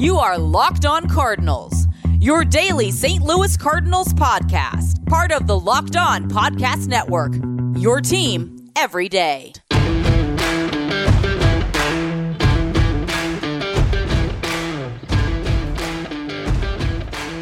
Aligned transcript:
You 0.00 0.16
are 0.16 0.38
Locked 0.38 0.86
On 0.86 1.06
Cardinals, 1.10 1.86
your 2.20 2.42
daily 2.42 2.90
St. 2.90 3.22
Louis 3.22 3.54
Cardinals 3.58 4.14
podcast, 4.14 5.04
part 5.04 5.30
of 5.30 5.46
the 5.46 5.60
Locked 5.60 5.94
On 5.94 6.26
Podcast 6.26 6.86
Network. 6.86 7.34
Your 7.76 8.00
team 8.00 8.70
every 8.76 9.10
day. 9.10 9.52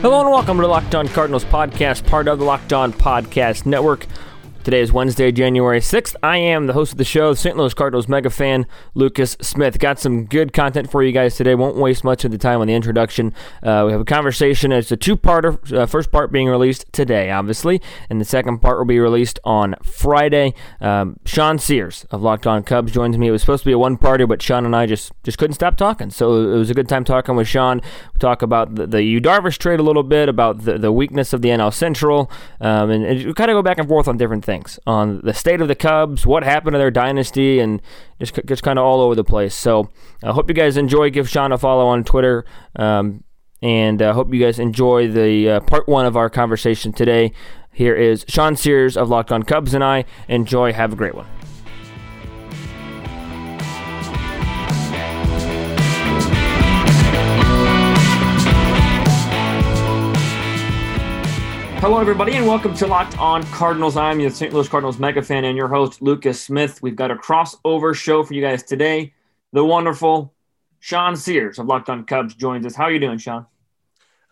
Hello 0.01 0.23
and 0.23 0.31
welcome 0.31 0.59
to 0.59 0.67
Locked 0.67 0.97
On 0.97 1.07
Cardinals 1.07 1.45
podcast, 1.45 2.05
part 2.09 2.27
of 2.27 2.41
the 2.41 2.45
Locked 2.45 2.73
On 2.73 2.93
Podcast 2.93 3.67
Network. 3.67 4.05
Today 4.65 4.81
is 4.81 4.93
Wednesday, 4.93 5.33
January 5.33 5.81
6th. 5.81 6.15
I 6.23 6.37
am 6.37 6.67
the 6.67 6.75
host 6.75 6.93
of 6.93 6.99
the 6.99 7.05
show, 7.05 7.33
St. 7.33 7.57
Louis 7.57 7.73
Cardinals 7.73 8.07
mega 8.07 8.29
fan, 8.29 8.67
Lucas 8.93 9.35
Smith. 9.41 9.79
Got 9.79 9.99
some 9.99 10.27
good 10.27 10.53
content 10.53 10.91
for 10.91 11.03
you 11.03 11.13
guys 11.13 11.37
today. 11.37 11.55
Won't 11.55 11.77
waste 11.77 12.05
much 12.05 12.25
of 12.25 12.33
the 12.33 12.39
time 12.39 12.61
on 12.61 12.67
the 12.67 12.75
introduction. 12.75 13.33
Uh, 13.63 13.85
we 13.87 13.93
have 13.93 14.01
a 14.01 14.05
conversation. 14.05 14.71
It's 14.73 14.93
a 14.93 14.97
two 14.97 15.17
parter. 15.17 15.73
Uh, 15.73 15.87
first 15.87 16.11
part 16.11 16.33
being 16.33 16.49
released 16.49 16.85
today, 16.93 17.31
obviously, 17.31 17.81
and 18.11 18.21
the 18.21 18.27
second 18.27 18.59
part 18.59 18.77
will 18.77 18.85
be 18.85 18.99
released 18.99 19.39
on 19.43 19.75
Friday. 19.83 20.53
Um, 20.83 21.19
Sean 21.25 21.59
Sears 21.59 22.05
of 22.11 22.21
Locked 22.21 22.47
On 22.47 22.63
Cubs 22.63 22.93
joins 22.93 23.17
me. 23.17 23.29
It 23.29 23.31
was 23.31 23.41
supposed 23.41 23.63
to 23.63 23.69
be 23.69 23.73
a 23.73 23.79
one 23.79 23.97
parter, 23.97 24.29
but 24.29 24.43
Sean 24.43 24.67
and 24.67 24.77
I 24.77 24.85
just, 24.85 25.13
just 25.23 25.39
couldn't 25.39 25.55
stop 25.55 25.77
talking. 25.79 26.11
So 26.11 26.35
it 26.53 26.59
was 26.59 26.69
a 26.69 26.75
good 26.75 26.89
time 26.89 27.05
talking 27.05 27.37
with 27.37 27.49
Sean. 27.49 27.81
We 28.13 28.19
talk 28.19 28.43
about 28.43 28.75
the, 28.75 28.87
the 28.87 29.03
Yu 29.03 29.21
Darvish 29.21 29.57
trade 29.57 29.81
a 29.81 29.85
little 29.85 30.03
bit, 30.03 30.29
about 30.29 30.65
the, 30.65 30.77
the 30.79 30.93
weakness 30.93 31.33
of 31.33 31.43
the 31.43 31.49
NL 31.49 31.73
Central, 31.73 32.31
um, 32.61 32.91
and, 32.91 33.05
and 33.05 33.37
kind 33.37 33.51
of 33.51 33.55
go 33.55 33.63
back 33.63 33.79
and 33.79 33.89
forth 33.89 34.09
on 34.09 34.19
different 34.19 34.45
things 34.49 34.81
on 34.87 35.21
the 35.23 35.35
state 35.35 35.61
of 35.61 35.69
the 35.69 35.75
Cubs, 35.75 36.27
what 36.27 36.43
happened 36.43 36.73
to 36.73 36.79
their 36.79 36.91
dynasty, 36.91 37.61
and 37.61 37.83
just 38.19 38.41
just 38.47 38.63
kind 38.63 38.79
of 38.79 38.85
all 38.85 39.03
over 39.03 39.15
the 39.15 39.23
place. 39.23 39.55
So 39.55 39.91
I 40.25 40.33
hope 40.33 40.49
you 40.49 40.55
guys 40.55 40.79
enjoy. 40.79 41.11
Give 41.11 41.29
Sean 41.29 41.53
a 41.53 41.59
follow 41.59 41.87
on 41.87 42.03
Twitter. 42.03 42.45
Um, 42.75 43.25
and 43.61 44.01
I 44.01 44.07
uh, 44.07 44.13
hope 44.15 44.33
you 44.33 44.41
guys 44.41 44.59
enjoy 44.59 45.09
the 45.09 45.51
uh, 45.51 45.61
part 45.61 45.89
one 45.89 46.07
of 46.07 46.17
our 46.17 46.31
conversation 46.31 46.93
today. 46.93 47.33
Here 47.73 47.95
is 47.95 48.25
Sean 48.29 48.57
Sears 48.57 48.97
of 48.97 49.09
Locked 49.09 49.33
On 49.33 49.43
Cubs 49.43 49.75
and 49.75 49.85
I. 49.85 50.05
Enjoy. 50.29 50.73
Have 50.73 50.93
a 50.93 50.97
great 50.97 51.15
one. 51.15 51.27
Hello, 61.81 62.01
everybody, 62.01 62.35
and 62.35 62.45
welcome 62.45 62.75
to 62.75 62.89
Locked 62.89 63.17
On 63.19 63.41
Cardinals. 63.45 63.97
I'm 63.97 64.19
your 64.19 64.31
St. 64.31 64.53
Louis 64.53 64.67
Cardinals 64.67 64.99
mega 64.99 65.23
fan 65.23 65.45
and 65.45 65.57
your 65.57 65.69
host, 65.69 66.03
Lucas 66.03 66.43
Smith. 66.43 66.83
We've 66.83 66.97
got 66.97 67.13
a 67.13 67.15
crossover 67.15 67.95
show 67.95 68.25
for 68.25 68.35
you 68.35 68.43
guys 68.43 68.65
today. 68.65 69.15
The 69.53 69.65
wonderful 69.65 70.35
Sean 70.81 71.15
Sears 71.15 71.57
of 71.61 71.67
Locked 71.67 71.89
On 71.89 72.05
Cubs 72.05 72.35
joins 72.35 72.67
us. 72.67 72.75
How 72.75 72.85
are 72.85 72.91
you 72.91 72.99
doing, 72.99 73.19
Sean? 73.19 73.47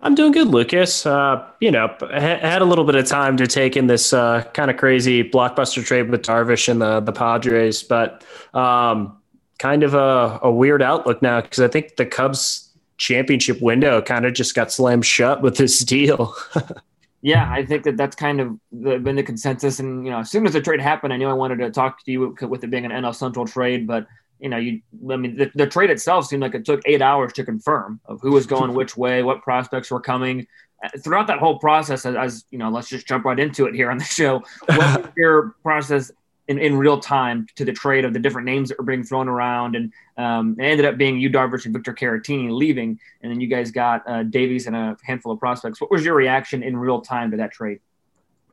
I'm 0.01 0.17
doing 0.17 0.33
good, 0.33 0.49
Lucas. 0.49 1.07
Uh, 1.07 1.47
you 1.61 1.71
know, 1.71 1.95
I 2.11 2.19
had 2.19 2.63
a 2.63 2.65
little 2.65 2.85
bit 2.85 2.97
of 2.97 3.07
time 3.07 3.37
to 3.37 3.47
take 3.47 3.77
in 3.77 3.87
this 3.87 4.13
uh, 4.13 4.43
kind 4.53 4.69
of 4.69 4.77
crazy 4.77 5.23
blockbuster 5.23 5.85
trade 5.85 6.11
with 6.11 6.23
Darvish 6.23 6.69
and 6.69 6.83
the 6.83 6.99
the 6.99 7.13
Padres, 7.13 7.85
but 7.85 8.25
um, 8.55 9.17
kind 9.61 9.85
of 9.85 9.95
a, 9.95 10.41
a 10.43 10.51
weird 10.51 10.83
outlook 10.83 11.23
now 11.23 11.43
because 11.43 11.61
I 11.61 11.69
think 11.69 11.95
the 11.95 12.07
Cubs 12.07 12.71
championship 12.99 13.63
window 13.63 14.03
kind 14.03 14.27
of 14.27 14.35
just 14.35 14.57
got 14.57 14.73
slammed 14.73 15.07
shut 15.07 15.43
with 15.43 15.57
this 15.59 15.79
deal. 15.85 16.35
Yeah, 17.27 17.51
I 17.51 17.67
think 17.67 17.83
that 17.83 17.97
that's 17.97 18.15
kind 18.15 18.41
of 18.41 18.57
the, 18.71 18.99
been 18.99 19.17
the 19.17 19.23
consensus. 19.25 19.81
And 19.81 20.05
you 20.07 20.13
know, 20.13 20.21
as 20.21 20.31
soon 20.31 20.47
as 20.47 20.53
the 20.53 20.61
trade 20.61 20.81
happened, 20.81 21.13
I 21.13 21.17
knew 21.17 21.29
I 21.29 21.33
wanted 21.33 21.59
to 21.59 21.73
talk 21.73 22.05
to 22.05 22.13
you 22.13 22.37
with 22.41 22.63
it 22.63 22.71
being 22.71 22.85
an 22.85 22.93
NL 22.93 23.13
Central 23.13 23.45
trade. 23.45 23.85
But 23.85 24.07
you 24.39 24.49
know, 24.49 24.59
you 24.59 24.81
I 25.11 25.17
mean, 25.17 25.37
the, 25.37 25.51
the 25.57 25.67
trade 25.67 25.91
itself 25.91 26.29
seemed 26.29 26.43
like 26.43 26.55
it 26.55 26.65
took 26.65 26.83
eight 26.87 27.03
hours 27.03 27.33
to 27.33 27.45
confirm 27.45 27.99
of 28.05 28.21
who 28.21 28.31
was 28.31 28.47
going 28.47 28.75
which 28.75 28.97
way, 28.97 29.25
what 29.25 29.43
prospects 29.43 29.91
were 29.91 29.99
coming. 30.01 30.47
Uh, 30.85 30.89
throughout 31.03 31.27
that 31.27 31.41
whole 31.41 31.59
process, 31.59 32.07
as, 32.07 32.15
as 32.15 32.45
you 32.53 32.59
know, 32.59 32.71
let's 32.71 32.89
just 32.89 33.09
jump 33.09 33.25
right 33.25 33.41
into 33.41 33.67
it 33.67 33.75
here 33.75 33.91
on 33.91 33.99
the 33.99 34.05
show. 34.05 34.45
What 34.67 34.79
was 34.79 35.09
your 35.17 35.57
process 35.65 36.13
in, 36.49 36.59
in 36.59 36.77
real 36.77 37.01
time 37.01 37.47
to 37.57 37.65
the 37.65 37.73
trade 37.73 38.05
of 38.05 38.13
the 38.13 38.19
different 38.19 38.47
names 38.47 38.69
that 38.69 38.79
were 38.79 38.85
being 38.85 39.03
thrown 39.03 39.29
around. 39.29 39.77
And 39.77 39.93
um, 40.17 40.57
it 40.59 40.65
ended 40.65 40.87
up 40.87 40.97
being 40.97 41.19
Yu 41.19 41.31
Darvish 41.31 41.65
and 41.65 41.75
Victor 41.75 41.93
Caratini 41.93 42.51
leaving. 42.51 42.99
And 43.23 43.33
then 43.33 43.41
you 43.41 43.49
guys 43.49 43.71
got 43.71 44.09
uh, 44.09 44.23
Davies 44.23 44.67
and 44.67 44.77
a 44.77 44.97
handful 45.03 45.33
of 45.33 45.41
prospects. 45.41 45.81
What 45.81 45.91
was 45.91 46.05
your 46.05 46.15
reaction 46.15 46.63
in 46.63 46.77
real 46.77 47.01
time 47.01 47.31
to 47.33 47.37
that 47.39 47.53
trade? 47.53 47.81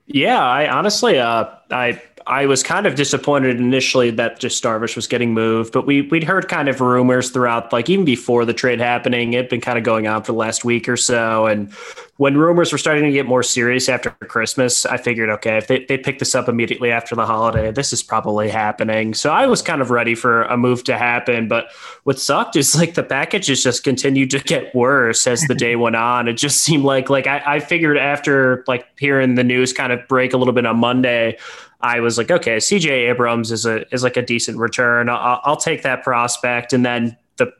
Yeah, 0.05 0.43
I 0.43 0.69
honestly, 0.69 1.17
uh, 1.17 1.45
I 1.71 2.01
I 2.28 2.45
was 2.45 2.63
kind 2.63 2.85
of 2.85 2.95
disappointed 2.95 3.57
initially 3.57 4.09
that 4.11 4.39
just 4.39 4.63
Darvish 4.63 4.95
was 4.95 5.07
getting 5.07 5.34
moved, 5.34 5.73
but 5.73 5.85
we 5.85 6.03
we'd 6.03 6.23
heard 6.23 6.47
kind 6.47 6.69
of 6.69 6.79
rumors 6.81 7.29
throughout, 7.29 7.73
like 7.73 7.89
even 7.89 8.06
before 8.06 8.45
the 8.45 8.53
trade 8.53 8.79
happening, 8.79 9.34
it'd 9.34 9.50
been 9.50 9.61
kind 9.61 9.78
of 9.78 9.84
going 9.84 10.07
on 10.07 10.23
for 10.23 10.31
the 10.31 10.38
last 10.38 10.63
week 10.63 10.88
or 10.88 10.97
so. 10.97 11.45
And 11.45 11.72
when 12.17 12.38
rumors 12.38 12.72
were 12.72 12.78
starting 12.78 13.03
to 13.03 13.12
get 13.12 13.25
more 13.25 13.44
serious 13.44 13.89
after 13.89 14.12
Christmas, 14.12 14.85
I 14.85 14.97
figured, 14.97 15.29
okay, 15.29 15.57
if 15.57 15.67
they 15.67 15.85
they 15.85 15.97
pick 15.97 16.19
this 16.19 16.35
up 16.35 16.47
immediately 16.47 16.91
after 16.91 17.16
the 17.16 17.25
holiday, 17.25 17.72
this 17.72 17.91
is 17.91 18.03
probably 18.03 18.50
happening. 18.50 19.13
So 19.13 19.31
I 19.31 19.47
was 19.47 19.62
kind 19.62 19.81
of 19.81 19.89
ready 19.89 20.16
for 20.16 20.44
a 20.44 20.56
move 20.57 20.83
to 20.85 20.97
happen. 20.97 21.47
But 21.47 21.67
what 22.03 22.19
sucked 22.19 22.56
is 22.56 22.75
like 22.75 22.94
the 22.94 23.03
packages 23.03 23.63
just 23.63 23.83
continued 23.83 24.29
to 24.31 24.39
get 24.39 24.73
worse 24.75 25.28
as 25.28 25.41
the 25.41 25.56
day 25.56 25.75
went 25.75 25.95
on. 25.95 26.28
It 26.28 26.33
just 26.33 26.62
seemed 26.62 26.83
like 26.83 27.09
like 27.09 27.28
I, 27.28 27.41
I 27.45 27.59
figured 27.59 27.97
after 27.97 28.63
like 28.67 28.88
hearing 29.00 29.35
the 29.35 29.44
news 29.44 29.73
kind 29.73 29.91
of 29.91 30.07
break 30.07 30.33
a 30.33 30.38
little 30.38 30.53
bit 30.53 30.66
on 30.66 30.78
Monday. 30.78 31.38
I 31.83 31.99
was 31.99 32.17
like, 32.17 32.31
okay, 32.31 32.57
CJ 32.57 33.09
Abrams 33.09 33.51
is 33.51 33.66
a 33.66 33.85
is 33.94 34.03
like 34.03 34.17
a 34.17 34.21
decent 34.21 34.57
return. 34.57 35.09
I'll, 35.09 35.41
I'll 35.44 35.57
take 35.57 35.83
that 35.83 36.01
prospect, 36.01 36.73
and 36.73 36.85
then 36.85 37.17
the 37.38 37.51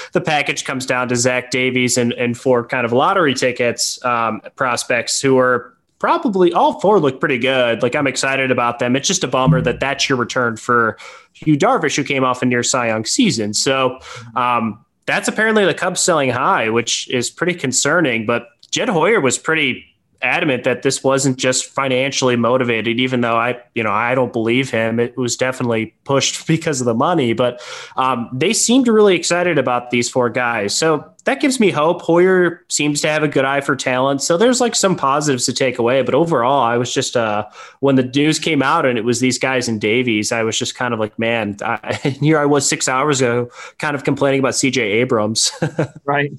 the 0.12 0.20
package 0.20 0.64
comes 0.64 0.86
down 0.86 1.08
to 1.08 1.16
Zach 1.16 1.50
Davies 1.50 1.98
and 1.98 2.12
and 2.14 2.38
four 2.38 2.64
kind 2.64 2.86
of 2.86 2.92
lottery 2.92 3.34
tickets 3.34 4.02
um, 4.04 4.40
prospects 4.54 5.20
who 5.20 5.36
are 5.36 5.76
probably 5.98 6.52
all 6.52 6.80
four 6.80 7.00
look 7.00 7.18
pretty 7.18 7.38
good. 7.38 7.82
Like 7.82 7.96
I'm 7.96 8.06
excited 8.06 8.50
about 8.50 8.78
them. 8.78 8.94
It's 8.94 9.08
just 9.08 9.24
a 9.24 9.28
bummer 9.28 9.60
that 9.62 9.80
that's 9.80 10.08
your 10.08 10.16
return 10.16 10.56
for 10.56 10.96
Yu 11.44 11.56
Darvish, 11.56 11.96
who 11.96 12.04
came 12.04 12.22
off 12.24 12.42
a 12.42 12.46
near 12.46 12.62
Cy 12.62 12.88
Young 12.88 13.04
season. 13.04 13.52
So 13.52 13.98
um, 14.36 14.84
that's 15.06 15.26
apparently 15.26 15.64
the 15.64 15.74
Cubs 15.74 16.00
selling 16.00 16.30
high, 16.30 16.68
which 16.68 17.08
is 17.10 17.30
pretty 17.30 17.54
concerning. 17.54 18.26
But 18.26 18.48
Jed 18.70 18.88
Hoyer 18.88 19.20
was 19.20 19.38
pretty 19.38 19.84
adamant 20.26 20.64
that 20.64 20.82
this 20.82 21.02
wasn't 21.02 21.38
just 21.38 21.66
financially 21.66 22.36
motivated, 22.36 22.98
even 23.00 23.20
though 23.20 23.36
I, 23.36 23.60
you 23.74 23.82
know, 23.82 23.92
I 23.92 24.14
don't 24.14 24.32
believe 24.32 24.70
him. 24.70 25.00
It 25.00 25.16
was 25.16 25.36
definitely 25.36 25.94
pushed 26.04 26.46
because 26.48 26.80
of 26.80 26.84
the 26.84 26.94
money, 26.94 27.32
but 27.32 27.62
um, 27.96 28.28
they 28.32 28.52
seemed 28.52 28.88
really 28.88 29.14
excited 29.14 29.58
about 29.58 29.90
these 29.90 30.10
four 30.10 30.28
guys. 30.28 30.76
So 30.76 31.10
that 31.24 31.40
gives 31.40 31.58
me 31.58 31.70
hope. 31.70 32.02
Hoyer 32.02 32.64
seems 32.68 33.00
to 33.00 33.08
have 33.08 33.22
a 33.22 33.28
good 33.28 33.44
eye 33.44 33.60
for 33.60 33.74
talent. 33.76 34.22
So 34.22 34.36
there's 34.36 34.60
like 34.60 34.74
some 34.74 34.96
positives 34.96 35.46
to 35.46 35.52
take 35.52 35.78
away. 35.78 36.02
But 36.02 36.14
overall, 36.14 36.62
I 36.62 36.76
was 36.76 36.92
just, 36.92 37.16
uh, 37.16 37.46
when 37.80 37.96
the 37.96 38.04
news 38.04 38.38
came 38.38 38.62
out 38.62 38.84
and 38.84 38.98
it 38.98 39.04
was 39.04 39.20
these 39.20 39.38
guys 39.38 39.68
in 39.68 39.78
Davies, 39.78 40.32
I 40.32 40.42
was 40.42 40.58
just 40.58 40.74
kind 40.74 40.92
of 40.92 41.00
like, 41.00 41.18
man, 41.18 41.56
I, 41.62 41.94
here 42.20 42.38
I 42.38 42.46
was 42.46 42.68
six 42.68 42.88
hours 42.88 43.20
ago, 43.20 43.50
kind 43.78 43.96
of 43.96 44.04
complaining 44.04 44.40
about 44.40 44.54
CJ 44.54 44.78
Abrams. 44.78 45.52
right. 46.04 46.32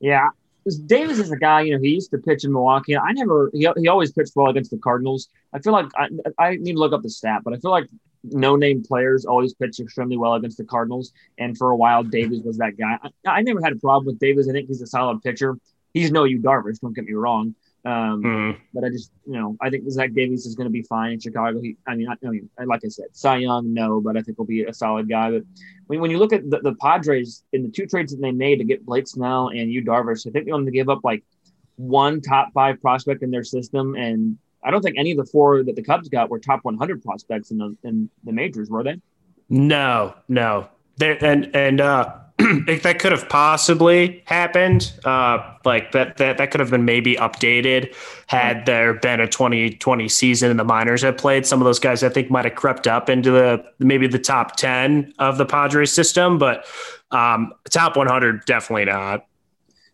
Yeah 0.00 0.28
Davis 0.74 1.18
is 1.18 1.30
a 1.30 1.36
guy, 1.36 1.60
you 1.60 1.74
know, 1.74 1.80
he 1.80 1.90
used 1.90 2.10
to 2.10 2.18
pitch 2.18 2.44
in 2.44 2.52
Milwaukee. 2.52 2.96
I 2.96 3.12
never, 3.12 3.50
he, 3.54 3.68
he 3.76 3.88
always 3.88 4.10
pitched 4.10 4.32
well 4.34 4.48
against 4.48 4.72
the 4.72 4.78
Cardinals. 4.78 5.28
I 5.52 5.60
feel 5.60 5.72
like 5.72 5.86
I, 5.96 6.08
I 6.38 6.56
need 6.56 6.72
to 6.72 6.78
look 6.78 6.92
up 6.92 7.02
the 7.02 7.10
stat, 7.10 7.42
but 7.44 7.54
I 7.54 7.58
feel 7.58 7.70
like 7.70 7.86
no 8.24 8.56
name 8.56 8.82
players 8.82 9.24
always 9.24 9.54
pitch 9.54 9.78
extremely 9.78 10.16
well 10.16 10.34
against 10.34 10.58
the 10.58 10.64
Cardinals. 10.64 11.12
And 11.38 11.56
for 11.56 11.70
a 11.70 11.76
while, 11.76 12.02
Davis 12.02 12.40
was 12.44 12.58
that 12.58 12.76
guy. 12.76 12.98
I, 13.02 13.38
I 13.38 13.42
never 13.42 13.60
had 13.62 13.74
a 13.74 13.76
problem 13.76 14.06
with 14.06 14.18
Davis. 14.18 14.48
I 14.48 14.52
think 14.52 14.66
he's 14.66 14.82
a 14.82 14.86
solid 14.86 15.22
pitcher. 15.22 15.56
He's 15.94 16.10
no 16.10 16.24
Yu 16.24 16.40
Darvish, 16.40 16.80
don't 16.80 16.94
get 16.94 17.04
me 17.04 17.14
wrong. 17.14 17.54
Um, 17.86 18.22
mm. 18.22 18.58
But 18.74 18.82
I 18.82 18.88
just, 18.88 19.12
you 19.26 19.34
know, 19.34 19.56
I 19.60 19.70
think 19.70 19.88
Zach 19.88 20.12
Davies 20.12 20.44
is 20.44 20.56
going 20.56 20.66
to 20.66 20.72
be 20.72 20.82
fine 20.82 21.12
in 21.12 21.20
Chicago. 21.20 21.60
He, 21.60 21.76
I 21.86 21.94
mean, 21.94 22.08
I, 22.08 22.14
I, 22.26 22.30
mean, 22.30 22.50
like 22.66 22.80
I 22.84 22.88
said, 22.88 23.06
Cy 23.12 23.36
Young, 23.36 23.72
no, 23.72 24.00
but 24.00 24.16
I 24.16 24.22
think 24.22 24.36
he'll 24.36 24.44
be 24.44 24.64
a 24.64 24.74
solid 24.74 25.08
guy. 25.08 25.30
But 25.30 25.42
when, 25.86 26.00
when 26.00 26.10
you 26.10 26.18
look 26.18 26.32
at 26.32 26.50
the, 26.50 26.58
the 26.58 26.74
Padres 26.74 27.44
in 27.52 27.62
the 27.62 27.68
two 27.68 27.86
trades 27.86 28.10
that 28.10 28.20
they 28.20 28.32
made 28.32 28.58
to 28.58 28.64
get 28.64 28.84
Blake 28.84 29.06
Snell 29.06 29.50
and 29.50 29.70
Yu 29.70 29.84
Darvish, 29.84 30.26
I 30.26 30.32
think 30.32 30.46
they 30.46 30.50
only 30.50 30.72
give 30.72 30.88
up 30.88 31.04
like 31.04 31.22
one 31.76 32.20
top 32.20 32.52
five 32.52 32.80
prospect 32.80 33.22
in 33.22 33.30
their 33.30 33.44
system, 33.44 33.94
and 33.94 34.36
I 34.64 34.72
don't 34.72 34.82
think 34.82 34.98
any 34.98 35.12
of 35.12 35.18
the 35.18 35.26
four 35.26 35.62
that 35.62 35.76
the 35.76 35.82
Cubs 35.82 36.08
got 36.08 36.28
were 36.28 36.40
top 36.40 36.64
100 36.64 37.04
prospects 37.04 37.52
in 37.52 37.58
the 37.58 37.76
in 37.84 38.10
the 38.24 38.32
majors, 38.32 38.68
were 38.68 38.82
they? 38.82 39.00
No, 39.48 40.14
no. 40.26 40.68
There 40.96 41.24
and 41.24 41.54
and 41.54 41.80
uh 41.80 42.16
that 42.82 42.98
could 42.98 43.12
have 43.12 43.28
possibly 43.30 44.22
happened. 44.26 44.92
Uh, 45.04 45.38
like 45.64 45.92
that, 45.92 46.18
that, 46.18 46.36
that 46.36 46.50
could 46.50 46.60
have 46.60 46.70
been 46.70 46.84
maybe 46.84 47.16
updated 47.16 47.94
had 48.26 48.66
there 48.66 48.94
been 48.94 49.20
a 49.20 49.26
2020 49.26 50.08
season 50.08 50.50
and 50.50 50.60
the 50.60 50.64
minors 50.64 51.00
had 51.00 51.16
played. 51.16 51.46
Some 51.46 51.60
of 51.60 51.64
those 51.64 51.78
guys 51.78 52.02
I 52.02 52.10
think 52.10 52.30
might 52.30 52.44
have 52.44 52.54
crept 52.54 52.86
up 52.86 53.08
into 53.08 53.30
the 53.30 53.64
maybe 53.78 54.06
the 54.06 54.18
top 54.18 54.56
10 54.56 55.14
of 55.18 55.38
the 55.38 55.46
Padres 55.46 55.92
system, 55.92 56.36
but 56.36 56.66
um, 57.10 57.52
top 57.70 57.96
100 57.96 58.44
definitely 58.44 58.84
not. 58.84 59.26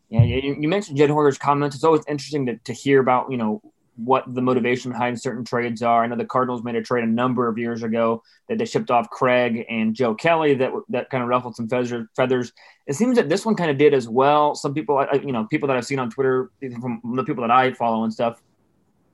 Yeah, 0.09 0.25
you, 0.25 0.56
you 0.61 0.69
mentioned 0.69 0.99
Jed 0.99 1.11
Hoyer's 1.11 1.39
comments. 1.39 1.77
It's 1.77 1.85
always 1.85 2.03
interesting 2.06 2.44
to, 2.47 2.56
to 2.56 2.73
hear 2.73 3.00
about 3.00 3.31
you 3.31 3.39
know 3.39 3.62
what 3.97 4.25
the 4.35 4.41
motivation 4.41 4.91
behind 4.91 5.21
certain 5.21 5.44
trades 5.44 5.83
are. 5.83 6.03
I 6.03 6.06
know 6.06 6.17
the 6.17 6.25
Cardinals 6.25 6.62
made 6.62 6.77
a 6.77 6.83
trade 6.83 7.05
a 7.05 7.06
number 7.06 7.47
of 7.49 7.59
years 7.59 7.83
ago 7.83 8.23
that 8.49 8.59
they 8.59 8.65
shipped 8.65 8.91
off 8.91 9.11
Craig 9.11 9.65
and 9.69 9.94
Joe 9.94 10.15
Kelly 10.15 10.55
that 10.55 10.73
that 10.89 11.11
kind 11.11 11.23
of 11.23 11.29
ruffled 11.29 11.56
some 11.56 11.69
feathers. 11.69 12.53
It 12.87 12.94
seems 12.94 13.17
that 13.17 13.29
this 13.29 13.44
one 13.44 13.55
kind 13.55 13.71
of 13.71 13.79
did 13.79 13.94
as 13.94 14.09
well. 14.09 14.55
Some 14.55 14.75
people, 14.75 15.05
you 15.12 15.33
know, 15.33 15.47
people 15.47 15.69
that 15.69 15.77
I've 15.77 15.87
seen 15.87 15.99
on 15.99 16.11
Twitter 16.11 16.50
from 16.81 17.00
the 17.15 17.25
people 17.25 17.43
that 17.43 17.50
I 17.50 17.73
follow 17.73 18.05
and 18.05 18.12
stuff 18.12 18.43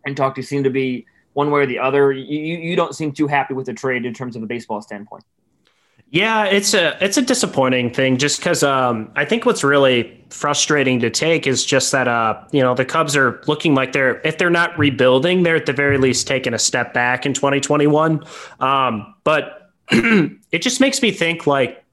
and 0.06 0.16
talk 0.16 0.34
to 0.36 0.42
seem 0.42 0.64
to 0.64 0.70
be 0.70 1.06
one 1.32 1.50
way 1.50 1.60
or 1.60 1.66
the 1.66 1.78
other. 1.78 2.12
You 2.12 2.56
you 2.56 2.76
don't 2.76 2.94
seem 2.94 3.12
too 3.12 3.26
happy 3.26 3.54
with 3.54 3.66
the 3.66 3.74
trade 3.74 4.04
in 4.04 4.14
terms 4.14 4.36
of 4.36 4.42
a 4.42 4.46
baseball 4.46 4.80
standpoint. 4.80 5.24
Yeah, 6.10 6.46
it's 6.46 6.72
a 6.72 6.96
it's 7.04 7.18
a 7.18 7.22
disappointing 7.22 7.92
thing 7.92 8.16
just 8.16 8.40
because 8.40 8.62
um, 8.62 9.12
I 9.14 9.26
think 9.26 9.44
what's 9.44 9.62
really 9.62 10.24
frustrating 10.30 11.00
to 11.00 11.10
take 11.10 11.46
is 11.46 11.66
just 11.66 11.92
that 11.92 12.08
uh, 12.08 12.42
you 12.50 12.62
know 12.62 12.74
the 12.74 12.86
Cubs 12.86 13.14
are 13.14 13.42
looking 13.46 13.74
like 13.74 13.92
they're 13.92 14.20
if 14.26 14.38
they're 14.38 14.48
not 14.48 14.78
rebuilding, 14.78 15.42
they're 15.42 15.56
at 15.56 15.66
the 15.66 15.74
very 15.74 15.98
least 15.98 16.26
taking 16.26 16.54
a 16.54 16.58
step 16.58 16.94
back 16.94 17.26
in 17.26 17.34
2021. 17.34 18.24
Um, 18.60 19.14
but 19.22 19.70
it 19.90 20.62
just 20.62 20.80
makes 20.80 21.02
me 21.02 21.10
think 21.10 21.46
like 21.46 21.84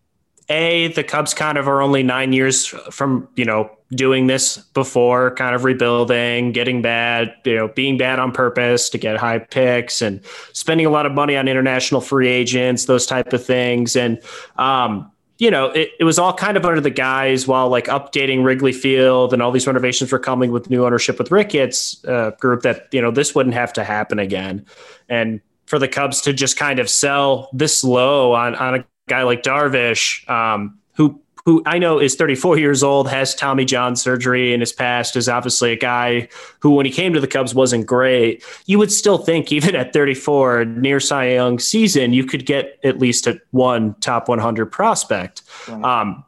a 0.48 0.88
the 0.94 1.04
Cubs 1.04 1.34
kind 1.34 1.58
of 1.58 1.68
are 1.68 1.82
only 1.82 2.02
nine 2.02 2.32
years 2.32 2.68
from 2.68 3.28
you 3.36 3.44
know 3.44 3.70
doing 3.96 4.28
this 4.28 4.58
before, 4.58 5.34
kind 5.36 5.56
of 5.56 5.64
rebuilding, 5.64 6.52
getting 6.52 6.82
bad, 6.82 7.34
you 7.46 7.56
know, 7.56 7.68
being 7.70 7.98
bad 7.98 8.20
on 8.20 8.32
purpose 8.32 8.90
to 8.90 8.98
get 8.98 9.18
high 9.18 9.40
picks 9.40 10.02
and 10.02 10.24
spending 10.54 10.86
a 10.86 10.90
lot 10.90 11.06
of 11.06 11.14
money 11.14 11.36
on 11.38 11.48
international 11.48 12.02
free 12.02 12.28
agents, 12.28 12.86
those 12.86 13.06
type 13.06 13.34
of 13.34 13.44
things, 13.44 13.96
and 13.96 14.22
um, 14.58 15.12
you 15.38 15.52
know, 15.52 15.66
it, 15.72 15.92
it 16.00 16.06
was 16.06 16.18
all 16.18 16.34
kind 16.34 16.56
of 16.56 16.66
under 16.66 16.80
the 16.80 16.90
guise 16.90 17.46
while 17.46 17.68
like 17.68 17.88
updating 17.88 18.46
Wrigley 18.46 18.72
Field 18.72 19.34
and 19.34 19.42
all 19.42 19.52
these 19.52 19.68
renovations 19.68 20.12
were 20.12 20.20
coming 20.20 20.52
with 20.52 20.70
new 20.70 20.86
ownership 20.86 21.18
with 21.18 21.30
Ricketts 21.30 22.04
uh, 22.06 22.32
group 22.40 22.62
that 22.62 22.88
you 22.92 23.02
know 23.02 23.12
this 23.12 23.36
wouldn't 23.36 23.56
have 23.56 23.74
to 23.74 23.84
happen 23.84 24.20
again, 24.20 24.66
and 25.10 25.42
for 25.66 25.80
the 25.80 25.88
Cubs 25.88 26.22
to 26.22 26.34
just 26.34 26.58
kind 26.58 26.80
of 26.80 26.90
sell 26.90 27.50
this 27.52 27.84
low 27.84 28.34
on 28.34 28.56
on 28.56 28.76
a 28.76 28.86
guy 29.08 29.24
like 29.24 29.44
Darvish, 29.44 30.28
um, 30.30 30.78
who 30.94 31.20
who 31.46 31.62
I 31.66 31.78
know 31.78 32.00
is 32.00 32.16
34 32.16 32.58
years 32.58 32.82
old, 32.82 33.08
has 33.08 33.36
Tommy 33.36 33.66
John 33.66 33.96
surgery 33.96 34.54
in 34.54 34.60
his 34.60 34.74
past, 34.74 35.16
is 35.16 35.30
obviously 35.30 35.72
a 35.72 35.76
guy 35.76 36.28
who, 36.60 36.72
when 36.72 36.88
he 36.88 36.92
came 36.92 37.14
to 37.14 37.20
the 37.20 37.28
Cubs, 37.28 37.54
wasn't 37.54 37.86
great. 37.86 38.44
You 38.66 38.80
would 38.80 38.92
still 38.92 39.20
think, 39.20 39.52
even 39.52 39.76
at 39.76 39.94
34, 39.94 40.66
near 40.66 41.00
Cy 41.00 41.34
Young 41.34 41.60
season, 41.60 42.14
you 42.14 42.26
could 42.26 42.46
get 42.46 42.80
at 42.84 43.00
least 43.00 43.28
a 43.28 43.40
one 43.52 43.94
top 44.02 44.28
100 44.28 44.66
prospect. 44.68 45.44
Right. 45.68 46.02
Um, 46.02 46.24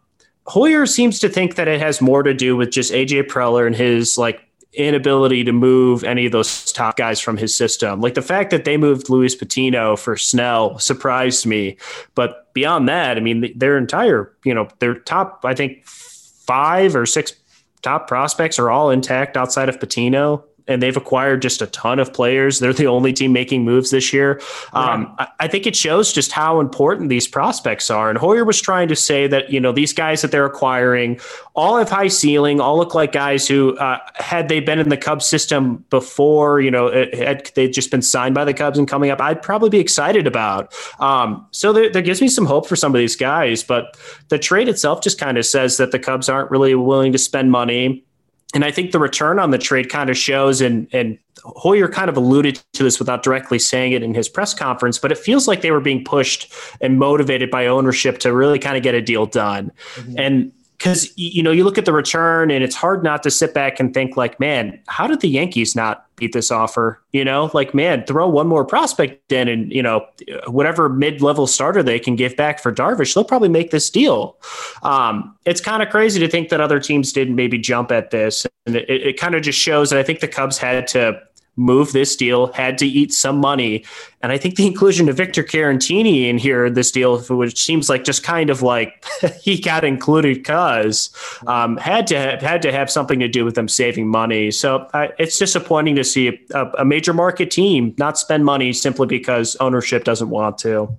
Hoyer 0.45 0.85
seems 0.85 1.19
to 1.19 1.29
think 1.29 1.55
that 1.55 1.67
it 1.67 1.81
has 1.81 1.99
more 1.99 2.23
to 2.23 2.33
do 2.33 2.55
with 2.55 2.71
just 2.71 2.93
AJ 2.93 3.23
Preller 3.23 3.67
and 3.67 3.75
his 3.75 4.17
like 4.17 4.46
inability 4.77 5.43
to 5.43 5.51
move 5.51 6.03
any 6.03 6.27
of 6.27 6.31
those 6.31 6.71
top 6.71 6.97
guys 6.97 7.19
from 7.19 7.37
his 7.37 7.55
system. 7.55 7.99
Like 7.99 8.13
the 8.13 8.21
fact 8.21 8.51
that 8.51 8.63
they 8.63 8.77
moved 8.77 9.09
Luis 9.09 9.35
Patino 9.35 9.95
for 9.95 10.15
Snell 10.15 10.77
surprised 10.79 11.45
me. 11.45 11.77
But 12.15 12.53
beyond 12.53 12.87
that, 12.87 13.17
I 13.17 13.19
mean, 13.19 13.51
their 13.57 13.77
entire, 13.77 14.33
you 14.43 14.53
know, 14.53 14.67
their 14.79 14.95
top, 14.95 15.41
I 15.43 15.53
think 15.53 15.85
five 15.85 16.95
or 16.95 17.05
six 17.05 17.33
top 17.81 18.07
prospects 18.07 18.59
are 18.59 18.69
all 18.69 18.89
intact 18.89 19.35
outside 19.35 19.69
of 19.69 19.79
Patino 19.79 20.43
and 20.67 20.81
they've 20.81 20.97
acquired 20.97 21.41
just 21.41 21.61
a 21.61 21.67
ton 21.67 21.99
of 21.99 22.13
players. 22.13 22.59
They're 22.59 22.73
the 22.73 22.87
only 22.87 23.13
team 23.13 23.33
making 23.33 23.63
moves 23.63 23.91
this 23.91 24.11
year. 24.11 24.41
Um, 24.73 25.13
I, 25.17 25.27
I, 25.41 25.47
think 25.47 25.65
it 25.65 25.75
shows 25.75 26.11
just 26.11 26.31
how 26.31 26.59
important 26.59 27.09
these 27.09 27.27
prospects 27.27 27.89
are. 27.89 28.09
And 28.09 28.17
Hoyer 28.17 28.43
was 28.43 28.61
trying 28.61 28.87
to 28.89 28.95
say 28.95 29.27
that 29.27 29.51
you 29.51 29.59
know 29.59 29.71
these 29.71 29.93
guys 29.93 30.21
that 30.21 30.31
they're 30.31 30.45
acquiring 30.45 31.19
all 31.55 31.77
have 31.77 31.89
high 31.89 32.07
ceiling, 32.07 32.61
all 32.61 32.77
look 32.77 32.93
like 32.93 33.11
guys 33.11 33.47
who 33.47 33.75
uh, 33.77 33.99
had 34.15 34.47
they 34.47 34.59
been 34.59 34.79
in 34.79 34.89
the 34.89 34.97
Cubs 34.97 35.25
system 35.25 35.83
before, 35.89 36.61
you 36.61 36.69
know, 36.69 36.87
it, 36.87 37.13
had 37.15 37.49
they 37.55 37.67
just 37.67 37.89
been 37.89 38.03
signed 38.03 38.35
by 38.35 38.45
the 38.45 38.53
Cubs 38.53 38.77
and 38.77 38.87
coming 38.87 39.09
up, 39.09 39.19
I'd 39.19 39.41
probably 39.41 39.69
be 39.69 39.79
excited 39.79 40.27
about. 40.27 40.73
Um, 40.99 41.45
so 41.51 41.73
there, 41.73 41.89
there 41.89 42.03
gives 42.03 42.21
me 42.21 42.27
some 42.27 42.45
hope 42.45 42.67
for 42.67 42.75
some 42.75 42.93
of 42.93 42.99
these 42.99 43.15
guys, 43.15 43.63
but 43.63 43.97
the 44.29 44.37
trade 44.37 44.69
itself 44.69 45.01
just 45.01 45.19
kind 45.19 45.37
of 45.37 45.45
says 45.45 45.77
that 45.77 45.91
the 45.91 45.99
Cubs 45.99 46.29
aren't 46.29 46.51
really 46.51 46.75
willing 46.75 47.11
to 47.11 47.17
spend 47.17 47.51
money 47.51 48.03
and 48.53 48.63
I 48.63 48.71
think 48.71 48.91
the 48.91 48.99
return 48.99 49.39
on 49.39 49.51
the 49.51 49.57
trade 49.57 49.89
kind 49.89 50.09
of 50.09 50.17
shows, 50.17 50.61
and 50.61 50.87
and 50.93 51.17
Hoyer 51.43 51.87
kind 51.87 52.09
of 52.09 52.17
alluded 52.17 52.61
to 52.73 52.83
this 52.83 52.97
without 52.99 53.23
directly 53.23 53.59
saying 53.59 53.91
it 53.91 54.03
in 54.03 54.13
his 54.13 54.29
press 54.29 54.53
conference, 54.53 54.97
but 54.97 55.11
it 55.11 55.17
feels 55.17 55.47
like 55.47 55.61
they 55.61 55.71
were 55.71 55.81
being 55.81 56.03
pushed 56.03 56.51
and 56.81 56.97
motivated 56.97 57.51
by 57.51 57.67
ownership 57.67 58.19
to 58.19 58.33
really 58.33 58.57
kind 58.59 58.77
of 58.77 58.83
get 58.83 58.95
a 58.95 59.01
deal 59.01 59.25
done. 59.25 59.71
Mm-hmm. 59.95 60.15
And 60.17 60.51
because 60.87 61.11
you 61.17 61.43
know 61.43 61.51
you 61.51 61.63
look 61.63 61.77
at 61.77 61.85
the 61.85 61.93
return 61.93 62.49
and 62.49 62.63
it's 62.63 62.75
hard 62.75 63.03
not 63.03 63.23
to 63.23 63.31
sit 63.31 63.53
back 63.53 63.79
and 63.79 63.93
think 63.93 64.15
like 64.15 64.39
man 64.39 64.79
how 64.87 65.07
did 65.07 65.19
the 65.21 65.27
yankees 65.27 65.75
not 65.75 66.05
beat 66.15 66.33
this 66.33 66.49
offer? 66.49 67.01
You 67.11 67.23
know 67.23 67.51
like 67.53 67.73
man 67.73 68.05
throw 68.05 68.27
one 68.27 68.47
more 68.47 68.65
prospect 68.65 69.31
in 69.31 69.47
and 69.47 69.71
you 69.71 69.83
know 69.83 70.05
whatever 70.47 70.89
mid-level 70.89 71.47
starter 71.47 71.83
they 71.83 71.99
can 71.99 72.15
give 72.15 72.35
back 72.35 72.59
for 72.59 72.71
darvish 72.71 73.13
they'll 73.13 73.23
probably 73.23 73.49
make 73.49 73.71
this 73.71 73.89
deal. 73.89 74.37
Um, 74.83 75.35
it's 75.45 75.61
kind 75.61 75.83
of 75.83 75.89
crazy 75.89 76.19
to 76.19 76.27
think 76.27 76.49
that 76.49 76.61
other 76.61 76.79
teams 76.79 77.11
didn't 77.11 77.35
maybe 77.35 77.57
jump 77.57 77.91
at 77.91 78.11
this 78.11 78.47
and 78.65 78.75
it, 78.75 78.89
it 78.89 79.19
kind 79.19 79.35
of 79.35 79.41
just 79.41 79.57
shows 79.57 79.89
that 79.89 79.97
i 79.97 80.03
think 80.03 80.19
the 80.19 80.27
cubs 80.27 80.57
had 80.57 80.87
to 80.87 81.19
move 81.57 81.91
this 81.91 82.15
deal, 82.15 82.53
had 82.53 82.77
to 82.77 82.87
eat 82.87 83.11
some 83.11 83.39
money. 83.39 83.83
And 84.21 84.31
I 84.31 84.37
think 84.37 84.55
the 84.55 84.65
inclusion 84.65 85.09
of 85.09 85.17
Victor 85.17 85.43
Caratini 85.43 86.29
in 86.29 86.37
here, 86.37 86.69
this 86.69 86.91
deal, 86.91 87.19
which 87.19 87.61
seems 87.61 87.89
like 87.89 88.03
just 88.03 88.23
kind 88.23 88.49
of 88.49 88.61
like 88.61 89.03
he 89.41 89.59
got 89.59 89.83
included 89.83 90.37
because 90.37 91.09
um, 91.47 91.77
had 91.77 92.07
to 92.07 92.17
have, 92.17 92.41
had 92.41 92.61
to 92.61 92.71
have 92.71 92.89
something 92.89 93.19
to 93.19 93.27
do 93.27 93.43
with 93.43 93.55
them 93.55 93.67
saving 93.67 94.07
money. 94.07 94.51
So 94.51 94.87
uh, 94.93 95.09
it's 95.17 95.37
disappointing 95.37 95.95
to 95.95 96.03
see 96.03 96.39
a, 96.53 96.65
a, 96.77 96.85
major 96.85 97.13
market 97.13 97.51
team 97.51 97.93
not 97.97 98.17
spend 98.17 98.45
money 98.45 98.71
simply 98.71 99.07
because 99.07 99.55
ownership 99.57 100.03
doesn't 100.03 100.29
want 100.29 100.57
to. 100.59 100.95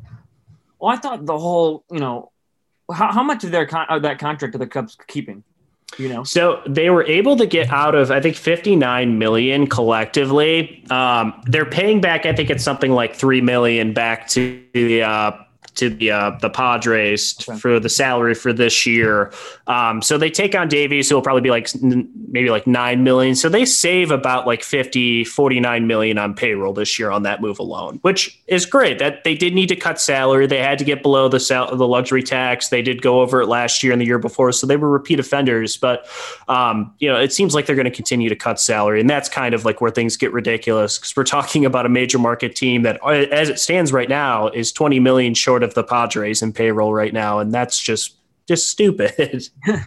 Well, 0.79 0.93
I 0.93 0.97
thought 0.97 1.25
the 1.25 1.39
whole, 1.39 1.85
you 1.91 1.99
know, 1.99 2.31
how, 2.93 3.13
how 3.13 3.23
much 3.23 3.45
of 3.45 3.51
their 3.51 3.67
con- 3.67 3.87
of 3.89 4.03
that 4.03 4.19
contract 4.19 4.55
are 4.55 4.59
the 4.59 4.67
Cubs 4.67 4.97
keeping? 5.07 5.45
You 5.97 6.09
know? 6.09 6.25
So 6.25 6.63
they 6.67 6.91
were 6.91 7.05
able 7.05 7.37
to 7.37 7.47
get 7.47 7.71
out 7.71 7.95
of 7.95 8.11
i 8.11 8.21
think 8.21 8.37
59 8.37 9.19
million 9.19 9.67
collectively. 9.67 10.85
Um, 10.91 11.41
they're 11.45 11.65
paying 11.65 12.01
back 12.01 12.27
i 12.27 12.33
think 12.33 12.51
it's 12.51 12.65
something 12.65 12.93
like 12.93 13.15
3 13.15 13.41
million 13.41 13.93
back 13.93 14.29
to 14.29 14.63
the 14.75 15.03
uh, 15.03 15.33
to 15.79 15.89
the 15.89 16.11
uh, 16.11 16.31
the 16.41 16.51
Padres 16.51 17.37
okay. 17.41 17.59
for 17.59 17.81
the 17.81 17.89
salary 17.89 18.35
for 18.35 18.53
this 18.53 18.87
year. 18.87 19.33
Um, 19.67 20.03
so 20.03 20.19
they 20.19 20.31
take 20.31 20.55
on 20.55 20.69
Davies, 20.69 21.09
who 21.09 21.15
will 21.15 21.23
probably 21.23 21.43
be 21.43 21.51
like 21.51 21.69
maybe 21.83 22.51
like 22.51 22.67
nine 22.67 23.05
million. 23.05 23.35
So 23.35 23.49
they 23.49 23.65
save 23.65 24.11
about 24.11 24.47
like 24.47 24.63
50, 24.63 25.25
49 25.25 25.87
million 25.87 26.19
on 26.19 26.35
payroll 26.35 26.73
this 26.73 26.99
year 26.99 27.11
on 27.11 27.23
that 27.23 27.41
move 27.41 27.59
alone, 27.59 27.99
which 28.03 28.39
is 28.47 28.67
great. 28.67 28.99
That 28.99 29.25
they 29.25 29.35
did 29.35 29.55
need 29.55 29.69
to 29.69 29.77
cut 29.77 30.01
salary. 30.01 30.47
They 30.47 30.63
had 30.63 30.79
to 30.79 30.85
get 30.85 31.03
below 31.03 31.29
the 31.29 31.41
sal- 31.41 31.75
the 31.75 31.87
luxury 31.87 32.23
tax. 32.23 32.69
They 32.69 32.83
did 32.83 33.03
go 33.03 33.21
over 33.21 33.41
it 33.41 33.47
last 33.47 33.83
year 33.83 33.93
and 33.93 34.01
the 34.01 34.07
year 34.07 34.19
before, 34.19 34.53
so 34.53 34.67
they 34.67 34.77
were 34.77 34.91
repeat 34.91 35.21
offenders. 35.21 35.77
But 35.77 36.07
um, 36.49 36.93
you 36.99 37.09
know, 37.09 37.19
it 37.19 37.33
seems 37.33 37.55
like 37.55 37.67
they're 37.67 37.77
going 37.77 37.85
to 37.85 37.91
continue 37.91 38.29
to 38.29 38.37
cut 38.37 38.61
salary, 38.61 39.01
and 39.01 39.09
that's 39.09 39.29
kind 39.29 39.55
of 39.55 39.65
like 39.65 39.81
where 39.81 39.91
things 39.91 40.17
get 40.17 40.33
ridiculous 40.33 40.99
because 40.99 41.17
we're 41.17 41.25
talking 41.25 41.65
about 41.65 41.87
a 41.87 41.89
major 41.89 42.19
market 42.19 42.57
team 42.57 42.83
that, 42.83 43.01
as 43.07 43.49
it 43.49 43.59
stands 43.59 43.93
right 43.93 44.09
now, 44.09 44.49
is 44.49 44.73
20 44.73 45.01
million 45.01 45.35
short 45.35 45.63
of 45.63 45.68
of 45.69 45.75
the 45.75 45.85
Padres 45.85 46.43
in 46.43 46.53
payroll 46.53 46.93
right 46.93 47.13
now, 47.13 47.39
and 47.39 47.53
that's 47.53 47.81
just 47.81 48.17
just 48.47 48.69
stupid. 48.69 49.49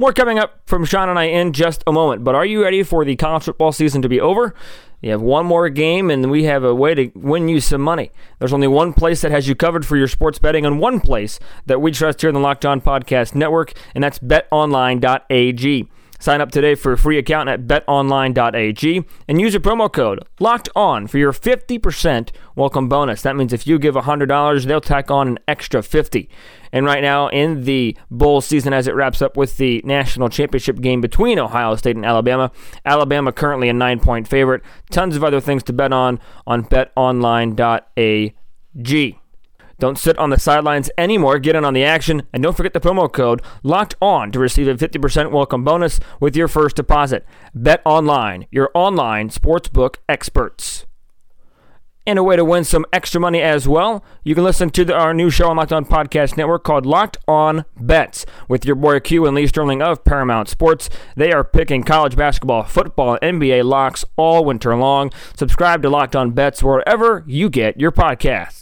More 0.00 0.12
coming 0.12 0.38
up 0.38 0.60
from 0.66 0.84
Sean 0.84 1.08
and 1.08 1.18
I 1.18 1.24
in 1.24 1.52
just 1.52 1.82
a 1.84 1.92
moment. 1.92 2.22
But 2.22 2.36
are 2.36 2.46
you 2.46 2.62
ready 2.62 2.84
for 2.84 3.04
the 3.04 3.16
college 3.16 3.42
football 3.42 3.72
season 3.72 4.00
to 4.02 4.08
be 4.08 4.20
over? 4.20 4.54
You 5.00 5.10
have 5.10 5.20
one 5.20 5.46
more 5.46 5.68
game, 5.68 6.10
and 6.10 6.30
we 6.30 6.44
have 6.44 6.64
a 6.64 6.74
way 6.74 6.94
to 6.94 7.10
win 7.14 7.48
you 7.48 7.60
some 7.60 7.80
money. 7.80 8.10
There's 8.38 8.52
only 8.52 8.66
one 8.66 8.92
place 8.92 9.22
that 9.22 9.30
has 9.30 9.46
you 9.48 9.54
covered 9.54 9.86
for 9.86 9.96
your 9.96 10.08
sports 10.08 10.38
betting, 10.38 10.66
and 10.66 10.80
one 10.80 11.00
place 11.00 11.38
that 11.66 11.80
we 11.80 11.92
trust 11.92 12.20
here 12.20 12.30
in 12.30 12.34
the 12.34 12.40
Locked 12.40 12.64
On 12.64 12.80
Podcast 12.80 13.34
Network, 13.34 13.72
and 13.94 14.02
that's 14.02 14.18
betonline.ag. 14.18 15.88
Sign 16.18 16.40
up 16.40 16.50
today 16.50 16.74
for 16.74 16.92
a 16.92 16.98
free 16.98 17.16
account 17.16 17.48
at 17.48 17.66
betonline.ag 17.66 19.04
and 19.28 19.40
use 19.40 19.52
your 19.52 19.60
promo 19.60 19.92
code 19.92 20.24
locked 20.40 20.68
on 20.74 21.06
for 21.06 21.18
your 21.18 21.32
50% 21.32 22.30
welcome 22.56 22.88
bonus. 22.88 23.22
That 23.22 23.36
means 23.36 23.52
if 23.52 23.66
you 23.66 23.78
give 23.78 23.94
$100, 23.94 24.64
they'll 24.64 24.80
tack 24.80 25.10
on 25.10 25.28
an 25.28 25.38
extra 25.46 25.82
50. 25.82 26.28
And 26.72 26.84
right 26.84 27.02
now 27.02 27.28
in 27.28 27.64
the 27.64 27.96
bowl 28.10 28.40
season 28.40 28.72
as 28.72 28.88
it 28.88 28.94
wraps 28.94 29.22
up 29.22 29.36
with 29.36 29.56
the 29.58 29.80
national 29.84 30.28
championship 30.28 30.80
game 30.80 31.00
between 31.00 31.38
Ohio 31.38 31.76
State 31.76 31.96
and 31.96 32.04
Alabama, 32.04 32.50
Alabama 32.84 33.32
currently 33.32 33.68
a 33.68 33.72
9-point 33.72 34.26
favorite. 34.26 34.62
Tons 34.90 35.14
of 35.14 35.22
other 35.22 35.40
things 35.40 35.62
to 35.64 35.72
bet 35.72 35.92
on 35.92 36.18
on 36.46 36.64
betonline.ag. 36.64 38.34
Don't 39.78 39.98
sit 39.98 40.18
on 40.18 40.30
the 40.30 40.40
sidelines 40.40 40.90
anymore. 40.98 41.38
Get 41.38 41.54
in 41.54 41.64
on 41.64 41.74
the 41.74 41.84
action. 41.84 42.22
And 42.32 42.42
don't 42.42 42.56
forget 42.56 42.72
the 42.72 42.80
promo 42.80 43.12
code 43.12 43.42
locked 43.62 43.94
on 44.02 44.32
to 44.32 44.38
receive 44.38 44.66
a 44.66 44.74
50% 44.74 45.30
welcome 45.30 45.64
bonus 45.64 46.00
with 46.20 46.36
your 46.36 46.48
first 46.48 46.76
deposit. 46.76 47.24
Bet 47.54 47.80
online, 47.84 48.46
your 48.50 48.70
online 48.74 49.30
sportsbook 49.30 49.96
experts. 50.08 50.84
And 52.08 52.18
a 52.18 52.22
way 52.22 52.36
to 52.36 52.44
win 52.44 52.64
some 52.64 52.86
extra 52.90 53.20
money 53.20 53.42
as 53.42 53.68
well, 53.68 54.02
you 54.24 54.34
can 54.34 54.42
listen 54.42 54.70
to 54.70 54.82
the, 54.82 54.94
our 54.94 55.12
new 55.12 55.28
show 55.28 55.50
on 55.50 55.58
Locked 55.58 55.74
On 55.74 55.84
Podcast 55.84 56.38
Network 56.38 56.64
called 56.64 56.86
Locked 56.86 57.18
On 57.28 57.66
Bets 57.78 58.24
with 58.48 58.64
your 58.64 58.76
boy 58.76 58.98
Q 58.98 59.26
and 59.26 59.36
Lee 59.36 59.46
Sterling 59.46 59.82
of 59.82 60.04
Paramount 60.04 60.48
Sports. 60.48 60.88
They 61.16 61.32
are 61.32 61.44
picking 61.44 61.82
college 61.82 62.16
basketball, 62.16 62.62
football, 62.62 63.18
NBA 63.22 63.62
locks 63.64 64.06
all 64.16 64.42
winter 64.42 64.74
long. 64.74 65.12
Subscribe 65.36 65.82
to 65.82 65.90
Locked 65.90 66.16
On 66.16 66.30
Bets 66.30 66.62
wherever 66.62 67.24
you 67.26 67.50
get 67.50 67.78
your 67.78 67.92
podcasts. 67.92 68.57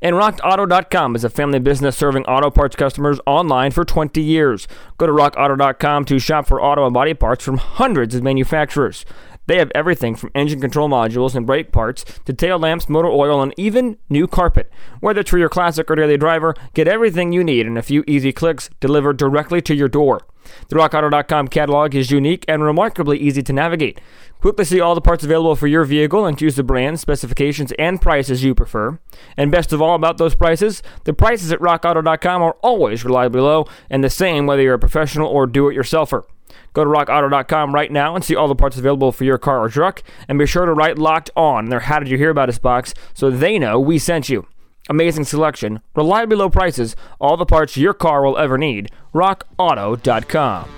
And 0.00 0.16
RockAuto.com 0.16 1.16
is 1.16 1.24
a 1.24 1.30
family 1.30 1.58
business 1.58 1.96
serving 1.96 2.24
auto 2.24 2.50
parts 2.50 2.76
customers 2.76 3.20
online 3.26 3.70
for 3.70 3.84
20 3.84 4.22
years. 4.22 4.68
Go 4.96 5.06
to 5.06 5.12
RockAuto.com 5.12 6.04
to 6.06 6.18
shop 6.18 6.46
for 6.46 6.60
auto 6.60 6.84
and 6.84 6.94
body 6.94 7.14
parts 7.14 7.44
from 7.44 7.58
hundreds 7.58 8.14
of 8.14 8.22
manufacturers. 8.22 9.04
They 9.48 9.58
have 9.58 9.72
everything 9.74 10.14
from 10.14 10.30
engine 10.34 10.60
control 10.60 10.90
modules 10.90 11.34
and 11.34 11.46
brake 11.46 11.72
parts 11.72 12.04
to 12.26 12.34
tail 12.34 12.58
lamps, 12.58 12.88
motor 12.88 13.08
oil, 13.08 13.40
and 13.40 13.54
even 13.56 13.96
new 14.10 14.26
carpet. 14.26 14.70
Whether 15.00 15.22
it's 15.22 15.30
for 15.30 15.38
your 15.38 15.48
classic 15.48 15.90
or 15.90 15.94
daily 15.94 16.18
driver, 16.18 16.54
get 16.74 16.86
everything 16.86 17.32
you 17.32 17.42
need 17.42 17.66
in 17.66 17.78
a 17.78 17.82
few 17.82 18.04
easy 18.06 18.30
clicks 18.30 18.68
delivered 18.78 19.16
directly 19.16 19.62
to 19.62 19.74
your 19.74 19.88
door. 19.88 20.20
The 20.68 20.76
RockAuto.com 20.76 21.48
catalog 21.48 21.94
is 21.94 22.10
unique 22.10 22.44
and 22.46 22.62
remarkably 22.62 23.18
easy 23.18 23.42
to 23.42 23.52
navigate. 23.52 24.00
Quickly 24.40 24.66
see 24.66 24.80
all 24.80 24.94
the 24.94 25.00
parts 25.00 25.24
available 25.24 25.56
for 25.56 25.66
your 25.66 25.84
vehicle 25.84 26.26
and 26.26 26.38
choose 26.38 26.56
the 26.56 26.62
brand, 26.62 27.00
specifications, 27.00 27.72
and 27.78 28.02
prices 28.02 28.44
you 28.44 28.54
prefer. 28.54 28.98
And 29.36 29.50
best 29.50 29.72
of 29.72 29.80
all 29.80 29.94
about 29.94 30.18
those 30.18 30.34
prices, 30.34 30.82
the 31.04 31.14
prices 31.14 31.52
at 31.52 31.60
RockAuto.com 31.60 32.42
are 32.42 32.56
always 32.62 33.04
reliably 33.04 33.40
low 33.40 33.66
and 33.88 34.04
the 34.04 34.10
same 34.10 34.46
whether 34.46 34.62
you're 34.62 34.74
a 34.74 34.78
professional 34.78 35.28
or 35.28 35.46
do-it-yourselfer. 35.46 36.24
Go 36.72 36.84
to 36.84 36.90
rockauto.com 36.90 37.74
right 37.74 37.90
now 37.90 38.14
and 38.14 38.24
see 38.24 38.36
all 38.36 38.48
the 38.48 38.54
parts 38.54 38.78
available 38.78 39.12
for 39.12 39.24
your 39.24 39.38
car 39.38 39.60
or 39.60 39.68
truck. 39.68 40.02
And 40.28 40.38
be 40.38 40.46
sure 40.46 40.66
to 40.66 40.72
write 40.72 40.98
locked 40.98 41.30
on 41.36 41.64
in 41.64 41.70
their 41.70 41.80
How 41.80 41.98
Did 41.98 42.08
You 42.08 42.18
Hear 42.18 42.30
About 42.30 42.48
Us 42.48 42.58
box 42.58 42.94
so 43.14 43.30
they 43.30 43.58
know 43.58 43.78
we 43.78 43.98
sent 43.98 44.28
you. 44.28 44.46
Amazing 44.88 45.24
selection, 45.24 45.80
reliably 45.94 46.36
low 46.36 46.48
prices, 46.48 46.96
all 47.20 47.36
the 47.36 47.44
parts 47.44 47.76
your 47.76 47.92
car 47.92 48.24
will 48.24 48.38
ever 48.38 48.56
need. 48.56 48.90
RockAuto.com. 49.14 50.77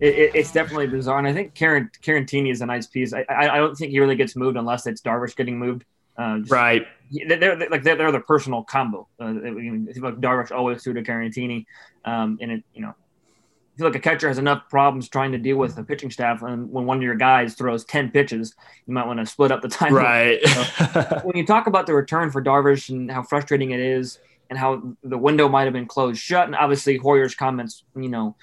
it, 0.00 0.30
it's 0.34 0.52
definitely 0.52 0.86
bizarre. 0.86 1.18
And 1.18 1.26
I 1.26 1.32
think 1.32 1.54
Karen 1.54 1.90
Caratini 2.02 2.50
is 2.50 2.60
a 2.60 2.66
nice 2.66 2.86
piece. 2.86 3.12
I, 3.12 3.24
I, 3.28 3.54
I 3.54 3.56
don't 3.58 3.74
think 3.76 3.90
he 3.90 4.00
really 4.00 4.16
gets 4.16 4.36
moved 4.36 4.56
unless 4.56 4.86
it's 4.86 5.00
Darvish 5.00 5.36
getting 5.36 5.58
moved. 5.58 5.84
Uh, 6.16 6.38
just, 6.38 6.50
right. 6.50 6.86
They're, 7.10 7.38
they're, 7.38 7.70
like 7.70 7.82
they're, 7.82 7.96
they're 7.96 8.12
the 8.12 8.20
personal 8.20 8.64
combo. 8.64 9.08
Uh, 9.20 9.26
like 9.26 10.20
Darvish 10.20 10.50
always 10.50 10.82
threw 10.82 10.94
to 10.94 11.02
Caratini, 11.02 11.66
um, 12.04 12.38
and 12.40 12.52
it 12.52 12.64
you 12.74 12.82
know. 12.82 12.94
I 12.94 13.78
feel 13.78 13.86
like 13.86 13.96
a 13.96 14.00
catcher 14.00 14.26
has 14.26 14.38
enough 14.38 14.68
problems 14.68 15.08
trying 15.08 15.30
to 15.30 15.38
deal 15.38 15.56
with 15.56 15.76
the 15.76 15.84
pitching 15.84 16.10
staff, 16.10 16.42
and 16.42 16.68
when 16.72 16.84
one 16.84 16.96
of 16.96 17.02
your 17.04 17.14
guys 17.14 17.54
throws 17.54 17.84
ten 17.84 18.10
pitches, 18.10 18.56
you 18.86 18.92
might 18.92 19.06
want 19.06 19.20
to 19.20 19.26
split 19.26 19.52
up 19.52 19.62
the 19.62 19.68
time. 19.68 19.94
Right. 19.94 20.44
so, 20.44 21.20
when 21.22 21.36
you 21.36 21.46
talk 21.46 21.68
about 21.68 21.86
the 21.86 21.94
return 21.94 22.32
for 22.32 22.42
Darvish 22.42 22.88
and 22.88 23.08
how 23.08 23.22
frustrating 23.22 23.70
it 23.70 23.78
is, 23.78 24.18
and 24.50 24.58
how 24.58 24.82
the 25.04 25.18
window 25.18 25.48
might 25.48 25.64
have 25.64 25.72
been 25.72 25.86
closed 25.86 26.20
shut, 26.20 26.46
and 26.46 26.56
obviously 26.56 26.96
Hoyer's 26.96 27.36
comments, 27.36 27.84
you 27.94 28.08
know, 28.08 28.34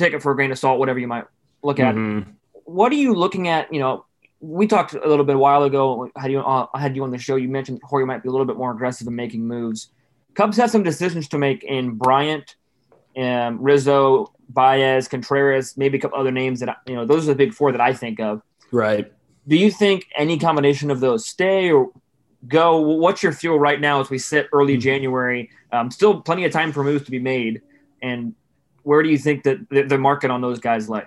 take 0.00 0.12
it 0.12 0.22
for 0.22 0.32
a 0.32 0.34
grain 0.34 0.50
of 0.50 0.58
salt, 0.58 0.78
whatever 0.78 0.98
you 0.98 1.06
might 1.06 1.24
look 1.62 1.78
at. 1.78 1.94
Mm-hmm. 1.94 2.30
What 2.64 2.92
are 2.92 2.96
you 2.96 3.14
looking 3.14 3.48
at? 3.48 3.72
You 3.72 3.80
know, 3.80 4.04
we 4.40 4.66
talked 4.66 4.94
a 4.94 5.08
little 5.08 5.24
bit 5.24 5.36
a 5.36 5.38
while 5.38 5.62
ago. 5.64 6.10
Had 6.16 6.32
you 6.32 6.40
uh, 6.40 6.66
had 6.76 6.96
you 6.96 7.04
on 7.04 7.10
the 7.10 7.18
show? 7.18 7.36
You 7.36 7.48
mentioned 7.48 7.80
Hoyer 7.84 8.06
might 8.06 8.22
be 8.22 8.28
a 8.28 8.32
little 8.32 8.46
bit 8.46 8.56
more 8.56 8.72
aggressive 8.72 9.06
in 9.06 9.14
making 9.14 9.46
moves. 9.46 9.90
Cubs 10.34 10.56
have 10.56 10.70
some 10.70 10.82
decisions 10.82 11.28
to 11.28 11.38
make 11.38 11.62
in 11.64 11.92
Bryant, 11.92 12.56
and 13.16 13.56
um, 13.56 13.62
Rizzo, 13.62 14.32
Baez, 14.48 15.08
Contreras, 15.08 15.76
maybe 15.76 15.98
a 15.98 16.00
couple 16.00 16.18
other 16.18 16.30
names 16.30 16.60
that 16.60 16.78
you 16.86 16.94
know. 16.94 17.04
Those 17.04 17.24
are 17.24 17.32
the 17.32 17.36
big 17.36 17.52
four 17.52 17.72
that 17.72 17.80
I 17.80 17.92
think 17.92 18.20
of. 18.20 18.42
Right. 18.72 19.12
Do 19.48 19.56
you 19.56 19.70
think 19.70 20.06
any 20.16 20.38
combination 20.38 20.90
of 20.90 21.00
those 21.00 21.26
stay 21.26 21.70
or 21.70 21.90
go? 22.46 22.80
What's 22.80 23.22
your 23.22 23.32
feel 23.32 23.58
right 23.58 23.80
now 23.80 24.00
as 24.00 24.08
we 24.08 24.18
sit 24.18 24.48
early 24.52 24.74
mm-hmm. 24.74 24.80
January? 24.80 25.50
Um, 25.72 25.90
still 25.90 26.20
plenty 26.20 26.44
of 26.44 26.52
time 26.52 26.72
for 26.72 26.82
moves 26.84 27.04
to 27.04 27.10
be 27.10 27.18
made, 27.18 27.62
and 28.00 28.34
where 28.82 29.02
do 29.02 29.08
you 29.08 29.18
think 29.18 29.44
that 29.44 29.68
the 29.68 29.98
market 29.98 30.30
on 30.30 30.40
those 30.40 30.58
guys 30.58 30.88
lay? 30.88 31.02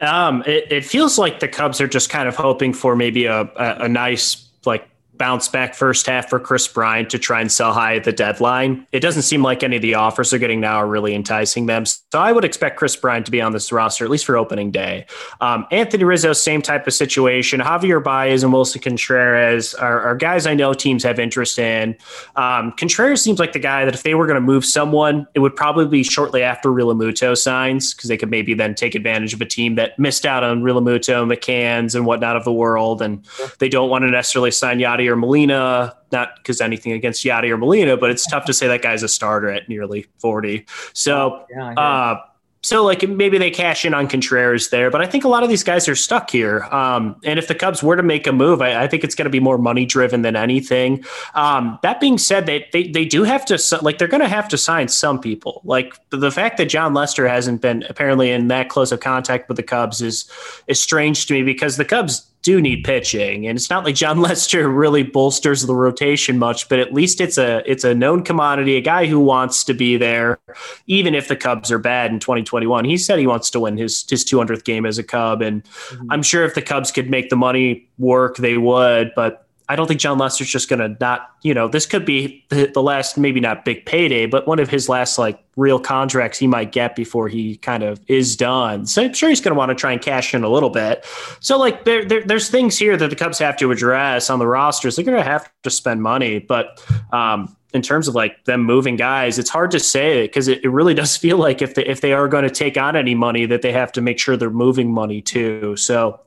Um, 0.00 0.42
it, 0.46 0.72
it, 0.72 0.84
feels 0.84 1.18
like 1.18 1.40
the 1.40 1.48
Cubs 1.48 1.80
are 1.80 1.86
just 1.86 2.08
kind 2.08 2.26
of 2.26 2.34
hoping 2.34 2.72
for 2.72 2.96
maybe 2.96 3.26
a, 3.26 3.42
a, 3.42 3.84
a 3.84 3.88
nice 3.88 4.48
like 4.64 4.88
bounce 5.14 5.48
back 5.48 5.74
first 5.74 6.06
half 6.06 6.30
for 6.30 6.40
Kris 6.40 6.66
Bryant 6.66 7.10
to 7.10 7.18
try 7.18 7.42
and 7.42 7.52
sell 7.52 7.74
high 7.74 7.96
at 7.96 8.04
the 8.04 8.12
deadline. 8.12 8.86
It 8.92 9.00
doesn't 9.00 9.22
seem 9.22 9.42
like 9.42 9.62
any 9.62 9.76
of 9.76 9.82
the 9.82 9.94
offers 9.94 10.30
they're 10.30 10.38
getting 10.38 10.60
now 10.60 10.76
are 10.76 10.86
really 10.86 11.14
enticing 11.14 11.66
them. 11.66 11.84
So 12.12 12.18
I 12.18 12.32
would 12.32 12.44
expect 12.44 12.76
Kris 12.76 12.96
Bryant 12.96 13.24
to 13.26 13.30
be 13.30 13.40
on 13.40 13.52
this 13.52 13.70
roster, 13.70 14.04
at 14.04 14.10
least 14.10 14.24
for 14.24 14.36
opening 14.36 14.72
day. 14.72 15.06
Um, 15.40 15.64
Anthony 15.70 16.02
Rizzo, 16.02 16.32
same 16.32 16.60
type 16.60 16.84
of 16.88 16.92
situation. 16.92 17.60
Javier 17.60 18.02
Baez 18.02 18.42
and 18.42 18.52
Willson 18.52 18.82
Contreras 18.82 19.74
are, 19.74 20.00
are 20.00 20.16
guys 20.16 20.44
I 20.44 20.54
know 20.54 20.74
teams 20.74 21.04
have 21.04 21.20
interest 21.20 21.56
in. 21.56 21.96
Um, 22.34 22.72
Contreras 22.72 23.22
seems 23.22 23.38
like 23.38 23.52
the 23.52 23.60
guy 23.60 23.84
that 23.84 23.94
if 23.94 24.02
they 24.02 24.16
were 24.16 24.26
going 24.26 24.34
to 24.34 24.40
move 24.40 24.64
someone, 24.64 25.24
it 25.34 25.38
would 25.38 25.54
probably 25.54 25.86
be 25.86 26.02
shortly 26.02 26.42
after 26.42 26.70
Realmuto 26.70 27.38
signs 27.38 27.94
because 27.94 28.08
they 28.08 28.16
could 28.16 28.30
maybe 28.30 28.54
then 28.54 28.74
take 28.74 28.96
advantage 28.96 29.32
of 29.32 29.40
a 29.40 29.46
team 29.46 29.76
that 29.76 29.96
missed 29.96 30.26
out 30.26 30.42
on 30.42 30.62
Realmuto, 30.62 31.32
McCanns, 31.32 31.94
and 31.94 32.06
whatnot 32.06 32.34
of 32.34 32.42
the 32.42 32.52
world. 32.52 33.02
And 33.02 33.24
they 33.60 33.68
don't 33.68 33.88
want 33.88 34.02
to 34.02 34.10
necessarily 34.10 34.50
sign 34.50 34.80
Yadi 34.80 35.06
or 35.06 35.14
Molina. 35.14 35.96
Not 36.12 36.36
because 36.36 36.60
anything 36.60 36.92
against 36.92 37.24
Yadi 37.24 37.50
or 37.50 37.56
Molina, 37.56 37.96
but 37.96 38.10
it's 38.10 38.26
tough 38.26 38.44
to 38.46 38.52
say 38.52 38.66
that 38.68 38.82
guy's 38.82 39.02
a 39.02 39.08
starter 39.08 39.48
at 39.48 39.68
nearly 39.68 40.06
40. 40.18 40.66
So, 40.92 41.44
yeah, 41.50 41.72
uh, 41.74 42.20
so 42.62 42.84
like 42.84 43.08
maybe 43.08 43.38
they 43.38 43.50
cash 43.50 43.86
in 43.86 43.94
on 43.94 44.06
Contreras 44.06 44.68
there, 44.68 44.90
but 44.90 45.00
I 45.00 45.06
think 45.06 45.24
a 45.24 45.28
lot 45.28 45.42
of 45.42 45.48
these 45.48 45.64
guys 45.64 45.88
are 45.88 45.94
stuck 45.94 46.30
here. 46.30 46.64
Um, 46.64 47.16
and 47.24 47.38
if 47.38 47.48
the 47.48 47.54
Cubs 47.54 47.82
were 47.82 47.96
to 47.96 48.02
make 48.02 48.26
a 48.26 48.32
move, 48.32 48.60
I, 48.60 48.82
I 48.82 48.86
think 48.86 49.02
it's 49.02 49.14
going 49.14 49.24
to 49.24 49.30
be 49.30 49.40
more 49.40 49.56
money 49.56 49.86
driven 49.86 50.20
than 50.20 50.36
anything. 50.36 51.02
Um, 51.34 51.78
that 51.82 52.00
being 52.00 52.18
said, 52.18 52.44
they, 52.44 52.68
they 52.72 52.88
they 52.88 53.06
do 53.06 53.22
have 53.22 53.46
to 53.46 53.58
like 53.80 53.96
they're 53.96 54.08
going 54.08 54.20
to 54.20 54.28
have 54.28 54.46
to 54.48 54.58
sign 54.58 54.88
some 54.88 55.18
people. 55.18 55.62
Like 55.64 55.94
the 56.10 56.30
fact 56.30 56.58
that 56.58 56.66
Jon 56.66 56.92
Lester 56.92 57.26
hasn't 57.26 57.62
been 57.62 57.82
apparently 57.88 58.30
in 58.30 58.48
that 58.48 58.68
close 58.68 58.92
of 58.92 59.00
contact 59.00 59.48
with 59.48 59.56
the 59.56 59.62
Cubs 59.62 60.02
is 60.02 60.30
is 60.66 60.78
strange 60.78 61.26
to 61.26 61.34
me 61.34 61.42
because 61.42 61.78
the 61.78 61.86
Cubs 61.86 62.29
do 62.42 62.60
need 62.60 62.84
pitching, 62.84 63.46
and 63.46 63.56
it's 63.56 63.68
not 63.68 63.84
like 63.84 63.94
Jon 63.94 64.20
Lester 64.22 64.68
really 64.68 65.02
bolsters 65.02 65.62
the 65.62 65.74
rotation 65.74 66.38
much, 66.38 66.68
but 66.68 66.78
at 66.78 66.92
least 66.92 67.20
it's 67.20 67.38
a 67.38 67.62
it's 67.70 67.84
a 67.84 67.94
known 67.94 68.22
commodity, 68.22 68.76
a 68.76 68.80
guy 68.80 69.06
who 69.06 69.20
wants 69.20 69.64
to 69.64 69.74
be 69.74 69.96
there, 69.96 70.38
even 70.86 71.14
if 71.14 71.28
the 71.28 71.36
Cubs 71.36 71.70
are 71.70 71.78
bad 71.78 72.10
in 72.10 72.20
2021. 72.20 72.84
He 72.84 72.96
said 72.96 73.18
he 73.18 73.26
wants 73.26 73.50
to 73.50 73.60
win 73.60 73.76
his 73.76 74.06
his 74.08 74.24
200th 74.24 74.64
game 74.64 74.86
as 74.86 74.98
a 74.98 75.04
Cub, 75.04 75.42
and 75.42 75.64
mm-hmm. 75.64 76.06
I'm 76.10 76.22
sure 76.22 76.44
if 76.44 76.54
the 76.54 76.62
Cubs 76.62 76.90
could 76.90 77.10
make 77.10 77.30
the 77.30 77.36
money 77.36 77.88
work, 77.98 78.36
they 78.36 78.56
would, 78.56 79.12
but 79.14 79.46
I 79.70 79.76
don't 79.76 79.86
think 79.86 80.00
Jon 80.00 80.18
Lester's 80.18 80.48
just 80.48 80.68
going 80.68 80.80
to 80.80 80.96
not, 81.00 81.30
you 81.42 81.54
know, 81.54 81.68
this 81.68 81.86
could 81.86 82.04
be 82.04 82.44
the, 82.48 82.66
the, 82.66 82.82
last, 82.82 83.16
maybe 83.16 83.38
not 83.38 83.64
big 83.64 83.86
payday, 83.86 84.26
but 84.26 84.44
one 84.44 84.58
of 84.58 84.68
his 84.68 84.88
last 84.88 85.16
like 85.16 85.40
real 85.56 85.78
contracts 85.78 86.40
he 86.40 86.48
might 86.48 86.72
get 86.72 86.96
before 86.96 87.28
he 87.28 87.56
kind 87.58 87.84
of 87.84 88.00
is 88.08 88.34
done. 88.34 88.84
So 88.84 89.04
I'm 89.04 89.12
sure 89.12 89.28
he's 89.28 89.40
going 89.40 89.54
to 89.54 89.58
want 89.58 89.68
to 89.68 89.76
try 89.76 89.92
and 89.92 90.02
cash 90.02 90.34
in 90.34 90.42
a 90.42 90.48
little 90.48 90.70
bit. 90.70 91.06
So 91.38 91.56
like 91.56 91.84
there, 91.84 92.04
there, 92.04 92.20
there's 92.20 92.50
things 92.50 92.76
here 92.78 92.96
that 92.96 93.10
the 93.10 93.14
Cubs 93.14 93.38
have 93.38 93.56
to 93.58 93.70
address 93.70 94.28
on 94.28 94.40
the 94.40 94.46
rosters. 94.48 94.96
They're 94.96 95.04
going 95.04 95.16
to 95.16 95.22
have 95.22 95.48
to 95.62 95.70
spend 95.70 96.02
money, 96.02 96.40
but 96.40 96.84
um, 97.12 97.56
in 97.72 97.82
terms 97.82 98.08
of 98.08 98.14
like 98.14 98.44
them 98.44 98.62
moving 98.62 98.96
guys, 98.96 99.38
it's 99.38 99.50
hard 99.50 99.70
to 99.70 99.80
say 99.80 100.22
because 100.22 100.48
it, 100.48 100.64
it 100.64 100.68
really 100.68 100.94
does 101.00 101.16
feel 101.16 101.36
like 101.36 101.62
if 101.62 101.74
they, 101.74 101.84
if 101.84 102.00
they 102.00 102.12
are 102.12 102.28
going 102.28 102.44
to 102.44 102.50
take 102.50 102.76
on 102.76 102.96
any 102.96 103.14
money, 103.14 103.46
that 103.46 103.62
they 103.62 103.72
have 103.72 103.92
to 103.92 104.00
make 104.00 104.18
sure 104.18 104.36
they're 104.36 104.50
moving 104.50 104.92
money 104.92 105.20
too. 105.20 105.76
So 105.76 106.20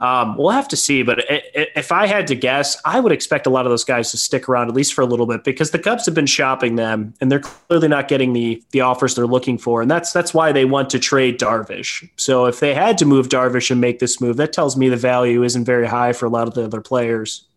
um, 0.00 0.36
we'll 0.36 0.50
have 0.50 0.68
to 0.68 0.76
see. 0.76 1.02
But 1.02 1.24
if 1.28 1.92
I 1.92 2.06
had 2.06 2.26
to 2.28 2.34
guess, 2.34 2.80
I 2.84 3.00
would 3.00 3.12
expect 3.12 3.46
a 3.46 3.50
lot 3.50 3.66
of 3.66 3.70
those 3.70 3.84
guys 3.84 4.10
to 4.10 4.16
stick 4.16 4.48
around 4.48 4.68
at 4.68 4.74
least 4.74 4.94
for 4.94 5.02
a 5.02 5.06
little 5.06 5.26
bit 5.26 5.44
because 5.44 5.70
the 5.70 5.78
Cubs 5.78 6.06
have 6.06 6.14
been 6.14 6.26
shopping 6.26 6.76
them 6.76 7.14
and 7.20 7.30
they're 7.30 7.40
clearly 7.40 7.88
not 7.88 8.08
getting 8.08 8.32
the 8.32 8.62
the 8.70 8.80
offers 8.80 9.14
they're 9.14 9.26
looking 9.26 9.58
for, 9.58 9.82
and 9.82 9.90
that's 9.90 10.12
that's 10.12 10.34
why 10.34 10.52
they 10.52 10.64
want 10.64 10.90
to 10.90 10.98
trade 10.98 11.38
Darvish. 11.38 12.08
So 12.16 12.46
if 12.46 12.60
they 12.60 12.74
had 12.74 12.98
to 12.98 13.06
move 13.06 13.28
Darvish 13.28 13.70
and 13.70 13.80
make 13.80 13.98
this 13.98 14.20
move, 14.20 14.36
that 14.36 14.52
tells 14.52 14.76
me 14.76 14.88
the 14.88 14.96
value 14.96 15.42
isn't 15.42 15.64
very 15.64 15.86
high 15.86 16.12
for 16.12 16.26
a 16.26 16.30
lot 16.30 16.48
of 16.48 16.54
the 16.54 16.64
other 16.64 16.80
players. 16.80 17.47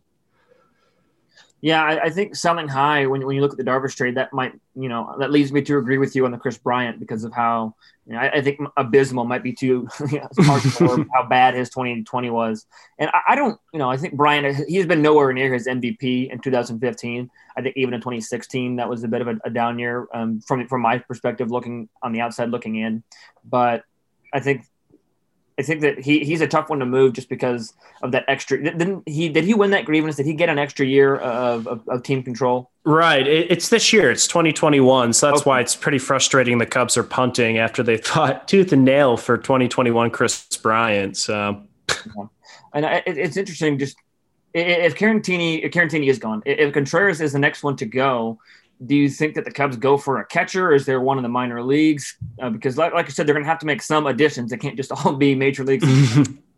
Yeah, 1.62 1.84
I, 1.84 2.06
I, 2.06 2.10
think 2.10 2.36
selling 2.36 2.68
high 2.68 3.06
when, 3.06 3.24
when 3.24 3.36
you 3.36 3.42
look 3.42 3.52
at 3.52 3.58
the 3.58 3.64
Darvish 3.64 3.96
trade, 3.96 4.16
that 4.18 4.34
might, 4.34 4.54
you 4.76 4.90
know, 4.90 5.16
that 5.20 5.30
leads 5.30 5.52
me 5.52 5.62
to 5.62 5.78
agree 5.78 6.00
with 6.00 6.16
you 6.16 6.26
on 6.26 6.32
the 6.32 6.38
Kris 6.40 6.58
Bryant 6.58 7.00
because 7.00 7.24
of 7.24 7.34
how, 7.34 7.76
you 8.08 8.14
know, 8.14 8.20
I, 8.20 8.38
I 8.38 8.42
think 8.42 8.60
abysmal 8.78 9.26
might 9.26 9.44
be 9.44 9.54
too 9.54 9.88
how 10.42 11.28
bad 11.30 11.54
his 11.54 11.70
2020 11.70 12.32
was. 12.32 12.66
And 12.98 13.12
I, 13.14 13.34
I, 13.34 13.36
don't, 13.36 13.60
you 13.72 13.78
know, 13.78 13.92
I 13.92 13.98
think 13.98 14.16
Bryant, 14.16 14.68
he's 14.68 14.88
been 14.88 15.04
nowhere 15.04 15.32
near 15.34 15.54
his 15.54 15.68
MVP 15.68 16.32
in 16.32 16.40
2015. 16.40 17.30
I 17.56 17.62
think 17.62 17.78
even 17.78 17.94
in 17.94 18.00
2016, 18.00 18.78
that 18.78 18.90
was 18.90 19.04
a 19.04 19.08
bit 19.08 19.22
of 19.22 19.28
a, 19.28 19.40
a 19.46 19.52
down 19.52 19.78
year 19.78 20.08
um, 20.16 20.42
from, 20.42 20.68
from 20.68 20.82
my 20.82 20.98
perspective, 20.98 21.52
looking 21.52 21.90
on 22.02 22.12
the 22.12 22.22
outside 22.22 22.50
looking 22.50 22.78
in. 22.78 23.04
But 23.46 23.84
I 24.34 24.40
think 24.40 24.66
I 25.60 25.64
think 25.64 25.82
that 25.82 26.00
he 26.00 26.24
he's 26.24 26.42
a 26.42 26.48
tough 26.48 26.70
one 26.70 26.80
to 26.80 26.86
move 26.86 27.14
just 27.14 27.30
because 27.30 27.74
of 28.02 28.12
that 28.14 28.26
extra. 28.28 28.62
Didn't 28.62 29.08
he? 29.08 29.30
Did 29.30 29.44
he 29.44 29.54
win 29.54 29.72
that 29.72 29.86
grievance? 29.86 30.16
Did 30.16 30.26
he 30.26 30.34
get 30.34 30.50
an 30.50 30.58
extra 30.58 30.86
year 30.86 31.18
of, 31.18 31.68
of, 31.68 31.88
of 31.88 32.04
team 32.04 32.24
control? 32.24 32.72
Right. 32.84 33.28
It, 33.28 33.52
it's 33.52 33.70
this 33.70 33.94
year. 33.94 34.10
It's 34.10 34.28
2021. 34.28 35.14
So 35.14 35.28
that's 35.28 35.42
okay. 35.42 35.50
why 35.50 35.60
it's 35.60 35.76
pretty 35.76 36.00
frustrating. 36.00 36.58
The 36.58 36.66
Cubs 36.66 36.98
are 36.98 37.04
punting 37.04 37.58
after 37.58 37.84
they 37.84 37.98
fought 37.98 38.48
tooth 38.48 38.72
and 38.72 38.84
nail 38.86 39.18
for 39.18 39.38
2021 39.38 40.10
Kris 40.10 40.48
Bryant. 40.58 41.18
So, 41.18 41.62
and 42.74 42.86
it, 42.86 43.04
it's 43.06 43.38
interesting. 43.38 43.78
Just 43.78 43.98
if 44.54 44.96
Caratini, 44.96 45.64
if 45.64 45.72
Caratini 45.72 46.10
is 46.10 46.20
gone, 46.20 46.42
if 46.46 46.74
Contreras 46.74 47.22
is 47.22 47.34
the 47.34 47.40
next 47.40 47.64
one 47.64 47.76
to 47.78 47.86
go, 47.86 48.40
do 48.86 48.96
you 48.96 49.10
think 49.10 49.36
that 49.36 49.46
the 49.46 49.52
Cubs 49.52 49.78
go 49.78 49.98
for 49.98 50.20
a 50.20 50.26
catcher? 50.26 50.74
Is 50.74 50.86
there 50.86 51.02
one 51.02 51.18
in 51.18 51.24
the 51.24 51.30
minor 51.30 51.62
leagues? 51.64 52.18
Uh, 52.42 52.50
because, 52.50 52.78
like, 52.78 52.94
like 52.94 53.06
I 53.06 53.10
said, 53.10 53.28
they're 53.28 53.36
going 53.36 53.44
to 53.44 53.50
have 53.50 53.60
to 53.60 53.66
make 53.66 53.82
some 53.82 54.08
additions. 54.08 54.52
They 54.52 54.58
can't 54.58 54.76
just 54.76 54.92
all 54.92 55.14
be 55.14 55.36
major 55.36 55.64
leagues. 55.64 55.86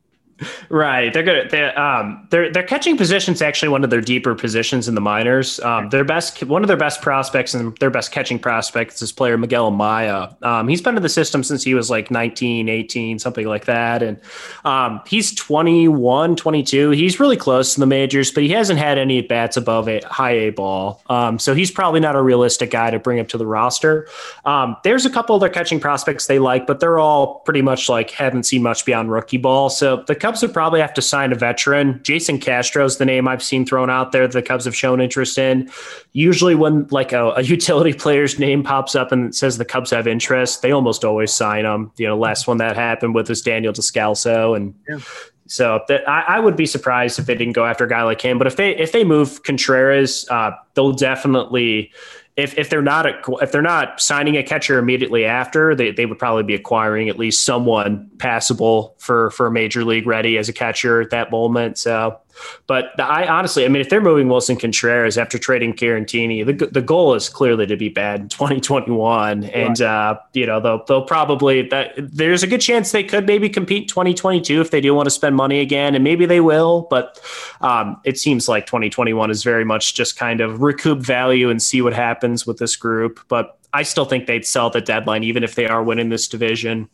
Right, 0.70 1.14
they're 1.14 1.24
good. 1.24 1.52
They, 1.52 1.66
um, 1.66 2.28
their 2.32 2.52
their 2.52 2.64
catching 2.64 2.98
position 2.98 3.34
is 3.34 3.42
actually 3.42 3.70
one 3.70 3.84
of 3.84 3.90
their 3.90 4.02
deeper 4.02 4.34
positions 4.34 4.88
in 4.88 4.96
the 4.96 5.02
minors. 5.02 5.60
Um, 5.60 5.90
their 5.90 6.04
best, 6.04 6.44
one 6.44 6.64
of 6.64 6.68
their 6.68 6.78
best 6.78 7.02
prospects 7.02 7.54
and 7.54 7.78
their 7.78 7.92
best 7.92 8.12
catching 8.12 8.40
prospects 8.40 9.02
is 9.02 9.12
player 9.12 9.38
Miguel 9.38 9.72
Amaya. 9.72 10.42
Um, 10.44 10.68
he's 10.68 10.82
been 10.82 10.98
in 10.98 11.04
the 11.04 11.10
system 11.10 11.44
since 11.44 11.64
he 11.64 11.76
was 11.76 11.90
like 11.90 12.10
19, 12.10 12.68
18, 12.68 13.20
something 13.20 13.48
like 13.48 13.66
that, 13.66 14.02
and 14.02 14.20
um, 14.66 15.02
he's 15.06 15.34
21, 15.36 16.36
22. 16.36 16.90
He's 16.92 17.20
really 17.20 17.38
close 17.38 17.76
to 17.76 17.80
the 17.80 17.86
majors, 17.86 18.32
but 18.32 18.44
he 18.44 18.50
hasn't 18.50 18.80
had 18.80 18.98
any 18.98 19.20
at 19.20 19.28
bats 19.28 19.56
above 19.56 19.88
a 19.88 20.02
high 20.06 20.32
A 20.32 20.50
ball. 20.50 21.02
Um, 21.10 21.38
so 21.38 21.54
he's 21.54 21.70
probably 21.70 22.00
not 22.00 22.16
a 22.16 22.22
realistic 22.22 22.72
guy 22.72 22.90
to 22.90 23.00
bring 23.00 23.20
up 23.20 23.28
to 23.30 23.38
the 23.38 23.46
roster. 23.46 24.08
Um, 24.46 24.78
there's 24.84 25.06
a 25.06 25.10
couple 25.10 25.36
of 25.36 25.42
their 25.42 25.50
catching 25.50 25.80
prospects 25.80 26.26
they 26.26 26.40
like, 26.40 26.66
but 26.66 26.80
they're 26.80 27.00
all 27.00 27.40
pretty 27.42 27.62
much 27.62 27.88
like 27.88 28.10
haven't 28.12 28.44
seen 28.44 28.64
much 28.64 28.86
beyond 28.86 29.12
rookie 29.12 29.38
ball. 29.38 29.70
So 29.70 30.04
the 30.08 30.16
Cubs 30.24 30.42
would 30.42 30.54
probably 30.54 30.80
have 30.80 30.94
to 30.94 31.02
sign 31.02 31.34
a 31.34 31.36
veteran. 31.36 32.00
Jason 32.02 32.40
Castro 32.40 32.86
is 32.86 32.96
the 32.96 33.04
name 33.04 33.28
I've 33.28 33.44
seen 33.44 33.66
thrown 33.66 33.90
out 33.90 34.14
there. 34.14 34.26
The 34.26 34.42
Cubs 34.42 34.64
have 34.64 34.74
shown 34.74 35.02
interest 35.02 35.38
in. 35.38 35.70
Usually, 36.14 36.56
when 36.56 36.88
like 36.92 37.12
a, 37.12 37.32
a, 37.32 37.42
utility 37.54 37.92
player's 37.92 38.40
name 38.40 38.64
pops 38.64 38.96
up 38.96 39.12
and 39.12 39.36
says 39.36 39.58
the 39.58 39.66
Cubs 39.66 39.92
have 39.92 40.08
interest, 40.08 40.62
they 40.62 40.72
almost 40.72 41.04
always 41.04 41.34
sign 41.34 41.64
them. 41.66 41.92
You 41.98 42.08
know, 42.08 42.18
last 42.18 42.48
one 42.48 42.56
that 42.60 42.78
happened 42.78 43.16
with 43.16 43.28
was 43.28 43.42
Daniel 43.42 43.74
Descalso, 43.74 44.56
and 44.56 44.74
yeah. 44.88 45.00
so 45.48 45.82
that, 45.90 46.08
I, 46.08 46.22
I, 46.22 46.40
would 46.40 46.56
be 46.56 46.68
surprised 46.68 47.20
if 47.20 47.26
they 47.26 47.36
didn't 47.36 47.52
go 47.52 47.66
after 47.66 47.84
a 47.84 47.90
guy 47.90 48.04
like 48.04 48.22
him. 48.22 48.38
But 48.38 48.48
if 48.48 48.56
they 48.56 48.78
if 48.78 48.94
they 48.94 49.04
move 49.04 49.44
Contreras, 49.44 50.26
uh, 50.30 50.52
they'll 50.74 50.94
definitely 50.94 51.92
if 52.36 52.58
if 52.58 52.70
they're 52.70 52.82
not 52.82 53.06
if 53.42 53.52
they're 53.52 53.62
not 53.62 54.02
signing 54.02 54.38
a 54.38 54.44
catcher 54.44 54.80
immediately 54.80 55.26
after, 55.26 55.76
they, 55.76 55.92
they 55.92 56.06
would 56.06 56.18
probably 56.18 56.44
be 56.44 56.56
acquiring 56.56 57.08
at 57.08 57.20
least 57.20 57.44
someone 57.44 58.10
passable 58.18 58.96
for 58.98 59.30
for 59.32 59.50
major 59.52 59.86
league 59.86 60.08
ready 60.08 60.38
as 60.38 60.50
a 60.50 60.54
catcher 60.54 61.00
at 61.00 61.12
that 61.12 61.30
moment. 61.30 61.78
So 61.78 62.20
but 62.68 63.00
I 63.00 63.28
honestly, 63.28 63.66
I 63.66 63.68
mean, 63.68 63.82
if 63.82 63.90
they're 63.90 64.02
moving 64.02 64.28
Willson 64.28 64.60
Contreras 64.60 65.18
after 65.18 65.38
trading 65.38 65.74
Caratini, 65.74 66.46
the 66.46 66.68
the 66.68 66.82
goal 66.82 67.14
is 67.14 67.30
clearly 67.30 67.66
to 67.68 67.78
be 67.78 67.90
bad 67.90 68.22
in 68.22 68.30
2021, 68.30 69.46
and 69.46 69.82
uh, 69.82 70.18
you 70.34 70.46
know 70.46 70.60
they'll 70.60 70.84
they'll 70.86 71.06
probably 71.06 71.68
that 71.70 71.94
there's 71.98 72.44
a 72.44 72.48
good 72.48 72.62
chance 72.62 72.92
they 72.92 73.04
could 73.04 73.26
maybe 73.26 73.50
compete 73.50 73.88
2022 73.88 74.62
if 74.62 74.72
they 74.72 74.82
do 74.82 74.94
want 74.94 75.06
to 75.06 75.12
spend 75.12 75.36
money 75.36 75.60
again, 75.60 75.96
and 75.96 76.04
maybe 76.04 76.26
they 76.26 76.42
will. 76.42 76.88
But 76.90 77.20
um, 77.62 78.00
it 78.04 78.18
seems 78.18 78.48
like 78.48 78.66
2021 78.66 79.30
is 79.30 79.44
very 79.44 79.66
much 79.66 79.94
just 79.94 80.18
kind 80.18 80.42
of 80.42 80.62
recoup 80.62 81.00
value 81.00 81.50
and 81.50 81.62
see 81.62 81.82
what 81.82 81.94
happens 81.94 82.46
with 82.46 82.58
this 82.58 82.76
group. 82.76 83.20
But 83.28 83.58
I 83.74 83.84
still 83.84 84.06
think 84.06 84.28
they'd 84.28 84.46
sell 84.46 84.70
the 84.70 84.82
deadline 84.82 85.24
even 85.24 85.44
if 85.44 85.56
they 85.56 85.68
are 85.68 85.84
winning 85.84 86.10
this 86.10 86.28
division. 86.28 86.90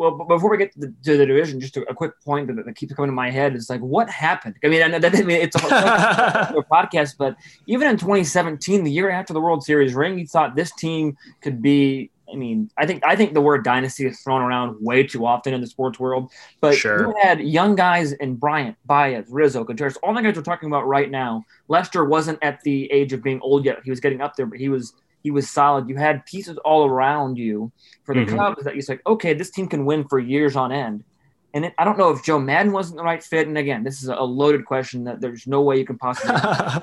Well, 0.00 0.12
before 0.12 0.48
we 0.48 0.56
get 0.56 0.72
to 0.72 0.80
the, 0.80 0.94
to 1.04 1.18
the 1.18 1.26
division, 1.26 1.60
just 1.60 1.76
a, 1.76 1.82
a, 1.82 1.94
quick 1.94 2.18
point 2.24 2.46
that, 2.46 2.64
that, 2.64 2.74
keeps 2.74 2.94
coming 2.94 3.10
to 3.10 3.14
my 3.14 3.30
head 3.30 3.54
is 3.54 3.68
like, 3.68 3.82
what 3.82 4.08
happened? 4.08 4.54
I 4.64 4.68
mean, 4.68 4.82
I 4.82 4.86
know 4.86 4.98
that 4.98 5.14
I 5.14 5.20
mean, 5.20 5.42
it's 5.42 5.54
a, 5.56 5.58
a 5.58 6.64
podcast, 6.72 7.16
but 7.18 7.36
even 7.66 7.86
in 7.86 7.98
2017, 7.98 8.82
the 8.82 8.90
year 8.90 9.10
after 9.10 9.34
the 9.34 9.42
World 9.42 9.62
Series 9.62 9.92
ring, 9.92 10.18
you 10.18 10.26
thought 10.26 10.56
this 10.56 10.72
team 10.72 11.18
could 11.42 11.60
be. 11.60 12.10
I 12.32 12.36
mean, 12.36 12.70
I 12.78 12.86
think 12.86 13.04
I 13.04 13.14
think 13.14 13.34
the 13.34 13.42
word 13.42 13.62
dynasty 13.62 14.06
is 14.06 14.18
thrown 14.22 14.40
around 14.40 14.78
way 14.80 15.02
too 15.02 15.26
often 15.26 15.52
in 15.52 15.60
the 15.60 15.66
sports 15.66 16.00
world. 16.00 16.30
But 16.62 16.76
sure. 16.76 17.08
you 17.08 17.14
had 17.20 17.40
young 17.40 17.74
guys 17.74 18.12
in 18.12 18.36
Bryant, 18.36 18.78
Baez, 18.86 19.26
Rizzo, 19.28 19.64
Contreras, 19.64 19.98
all 20.02 20.14
the 20.14 20.22
guys 20.22 20.34
we're 20.34 20.42
talking 20.42 20.68
about 20.68 20.86
right 20.86 21.10
now. 21.10 21.44
Lester 21.68 22.06
wasn't 22.06 22.38
at 22.40 22.62
the 22.62 22.90
age 22.90 23.12
of 23.12 23.22
being 23.22 23.40
old 23.42 23.66
yet; 23.66 23.80
he 23.84 23.90
was 23.90 24.00
getting 24.00 24.22
up 24.22 24.34
there, 24.36 24.46
but 24.46 24.58
he 24.58 24.70
was 24.70 24.94
he 25.22 25.30
was 25.30 25.50
solid. 25.50 25.88
You 25.88 25.96
had 25.96 26.24
pieces 26.26 26.56
all 26.58 26.86
around 26.86 27.36
you 27.36 27.72
for 28.04 28.14
the 28.14 28.22
mm-hmm. 28.22 28.36
Cubs 28.36 28.64
that 28.64 28.74
you 28.74 28.82
said, 28.82 29.00
okay, 29.06 29.34
this 29.34 29.50
team 29.50 29.68
can 29.68 29.84
win 29.84 30.06
for 30.08 30.18
years 30.18 30.56
on 30.56 30.72
end. 30.72 31.04
And 31.52 31.66
it, 31.66 31.74
I 31.78 31.84
don't 31.84 31.98
know 31.98 32.10
if 32.10 32.24
Joe 32.24 32.38
Maddon 32.38 32.72
wasn't 32.72 32.98
the 32.98 33.04
right 33.04 33.22
fit. 33.22 33.46
And 33.46 33.58
again, 33.58 33.82
this 33.82 34.02
is 34.02 34.08
a 34.08 34.22
loaded 34.22 34.64
question 34.64 35.04
that 35.04 35.20
there's 35.20 35.46
no 35.46 35.62
way 35.62 35.78
you 35.78 35.84
can 35.84 35.98
possibly. 35.98 36.36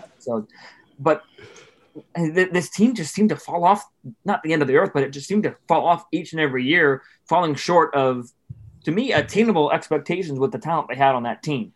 so, 0.20 0.48
but 1.00 1.24
th- 2.16 2.52
this 2.52 2.70
team 2.70 2.94
just 2.94 3.14
seemed 3.14 3.30
to 3.30 3.36
fall 3.36 3.64
off, 3.64 3.86
not 4.26 4.44
the 4.44 4.54
end 4.54 4.62
of 4.62 4.68
the 4.68 4.76
earth, 4.76 4.92
but 4.94 5.04
it 5.04 5.12
just 5.12 5.28
seemed 5.28 5.44
to 5.44 5.56
fall 5.68 5.88
off 5.88 6.06
each 6.12 6.34
and 6.34 6.42
every 6.42 6.66
year, 6.66 7.02
falling 7.28 7.56
short 7.56 7.96
of, 7.96 8.30
to 8.84 8.92
me, 8.92 9.14
attainable 9.14 9.72
expectations 9.72 10.40
with 10.40 10.52
the 10.52 10.60
talent 10.60 10.90
they 10.90 10.96
had 10.96 11.16
on 11.16 11.24
that 11.24 11.44
team. 11.44 11.74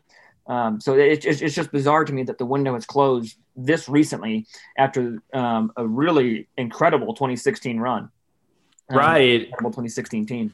Um, 0.47 0.81
so 0.81 0.97
it, 0.97 1.25
it's, 1.25 1.41
it's 1.41 1.55
just 1.55 1.71
bizarre 1.71 2.03
to 2.03 2.13
me 2.13 2.23
that 2.23 2.37
the 2.37 2.45
window 2.45 2.75
is 2.75 2.85
closed 2.85 3.37
this 3.55 3.89
recently 3.89 4.47
after 4.77 5.21
um, 5.33 5.71
a 5.75 5.85
really 5.85 6.47
incredible 6.57 7.13
2016 7.13 7.79
run. 7.79 8.09
Um, 8.89 8.97
right. 8.97 9.41
Incredible 9.41 9.71
2016 9.71 10.25
team. 10.25 10.53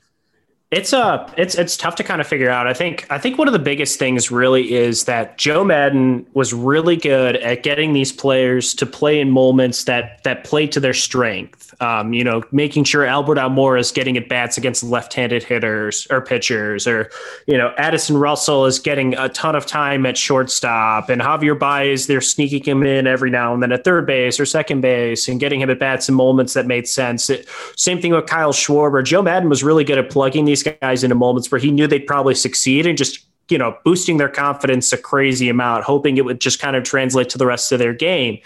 It's 0.70 0.92
uh 0.92 1.32
it's 1.38 1.56
it's 1.56 1.78
tough 1.78 1.96
to 1.96 2.04
kind 2.04 2.20
of 2.20 2.28
figure 2.28 2.50
out. 2.50 2.68
I 2.68 2.74
think 2.74 3.08
I 3.10 3.18
think 3.18 3.38
one 3.38 3.48
of 3.48 3.54
the 3.54 3.60
biggest 3.60 3.98
things 3.98 4.30
really 4.30 4.74
is 4.74 5.06
that 5.06 5.38
Joe 5.38 5.64
Maddon 5.64 6.28
was 6.34 6.54
really 6.54 6.98
good 6.98 7.38
at 7.38 7.64
getting 7.64 7.94
these 7.94 8.12
players 8.12 8.74
to 8.76 8.86
play 8.86 9.22
in 9.22 9.32
moments 9.32 9.86
that 9.86 10.22
that 10.26 10.44
play 10.44 10.68
to 10.68 10.82
their 10.82 10.94
strength. 10.94 11.74
Um, 11.82 12.12
you 12.12 12.22
know, 12.22 12.44
making 12.52 12.84
sure 12.84 13.06
Albert 13.06 13.38
Almora 13.38 13.80
is 13.80 13.94
getting 13.94 14.18
at 14.18 14.28
bats 14.28 14.58
against 14.58 14.84
left-handed 14.84 15.42
hitters 15.42 16.06
or 16.10 16.20
pitchers, 16.20 16.86
or 16.86 17.12
you 17.46 17.58
know, 17.58 17.74
Addison 17.78 18.18
Russell 18.18 18.66
is 18.66 18.78
getting 18.78 19.14
a 19.16 19.30
ton 19.30 19.56
of 19.56 19.66
time 19.66 20.06
at 20.06 20.18
shortstop, 20.18 21.08
and 21.08 21.22
Javier 21.22 21.58
Baez 21.58 22.08
they're 22.08 22.20
sneaking 22.20 22.64
him 22.64 22.84
in 22.84 23.08
every 23.08 23.30
now 23.30 23.54
and 23.54 23.64
then 23.64 23.72
at 23.72 23.86
third 23.86 24.06
base 24.06 24.38
or 24.38 24.46
second 24.46 24.82
base, 24.82 25.30
and 25.30 25.40
getting 25.40 25.62
him 25.62 25.70
at 25.70 25.80
bats 25.80 26.10
in 26.10 26.16
moments 26.16 26.56
that 26.56 26.66
made 26.66 26.90
sense. 26.90 27.30
It, 27.30 27.48
same 27.78 28.02
thing 28.02 28.12
with 28.12 28.26
Kyle 28.26 28.52
Schwarber. 28.52 29.02
Joe 29.02 29.22
Maddon 29.22 29.48
was 29.48 29.64
really 29.64 29.86
good 29.86 29.98
at 29.98 30.10
plugging 30.10 30.44
these 30.44 30.57
guys 30.64 31.04
into 31.04 31.16
moments 31.16 31.52
where 31.52 31.60
he 31.60 31.72
knew 31.72 31.88
they'd 31.88 32.08
probably 32.08 32.36
succeed 32.36 32.86
and 32.86 32.98
just 32.98 33.28
you 33.50 33.58
know, 33.58 33.78
boosting 33.84 34.18
their 34.18 34.30
confidence 34.30 34.92
a 34.92 34.98
crazy 34.98 35.50
amount, 35.50 35.84
hoping 35.84 36.18
it 36.18 36.26
would 36.26 36.42
just 36.42 36.60
kind 36.60 36.76
of 36.76 36.84
translate 36.84 37.30
to 37.30 37.38
the 37.38 37.46
rest 37.46 37.72
of 37.72 37.80
their 37.80 37.94
game. 37.94 38.40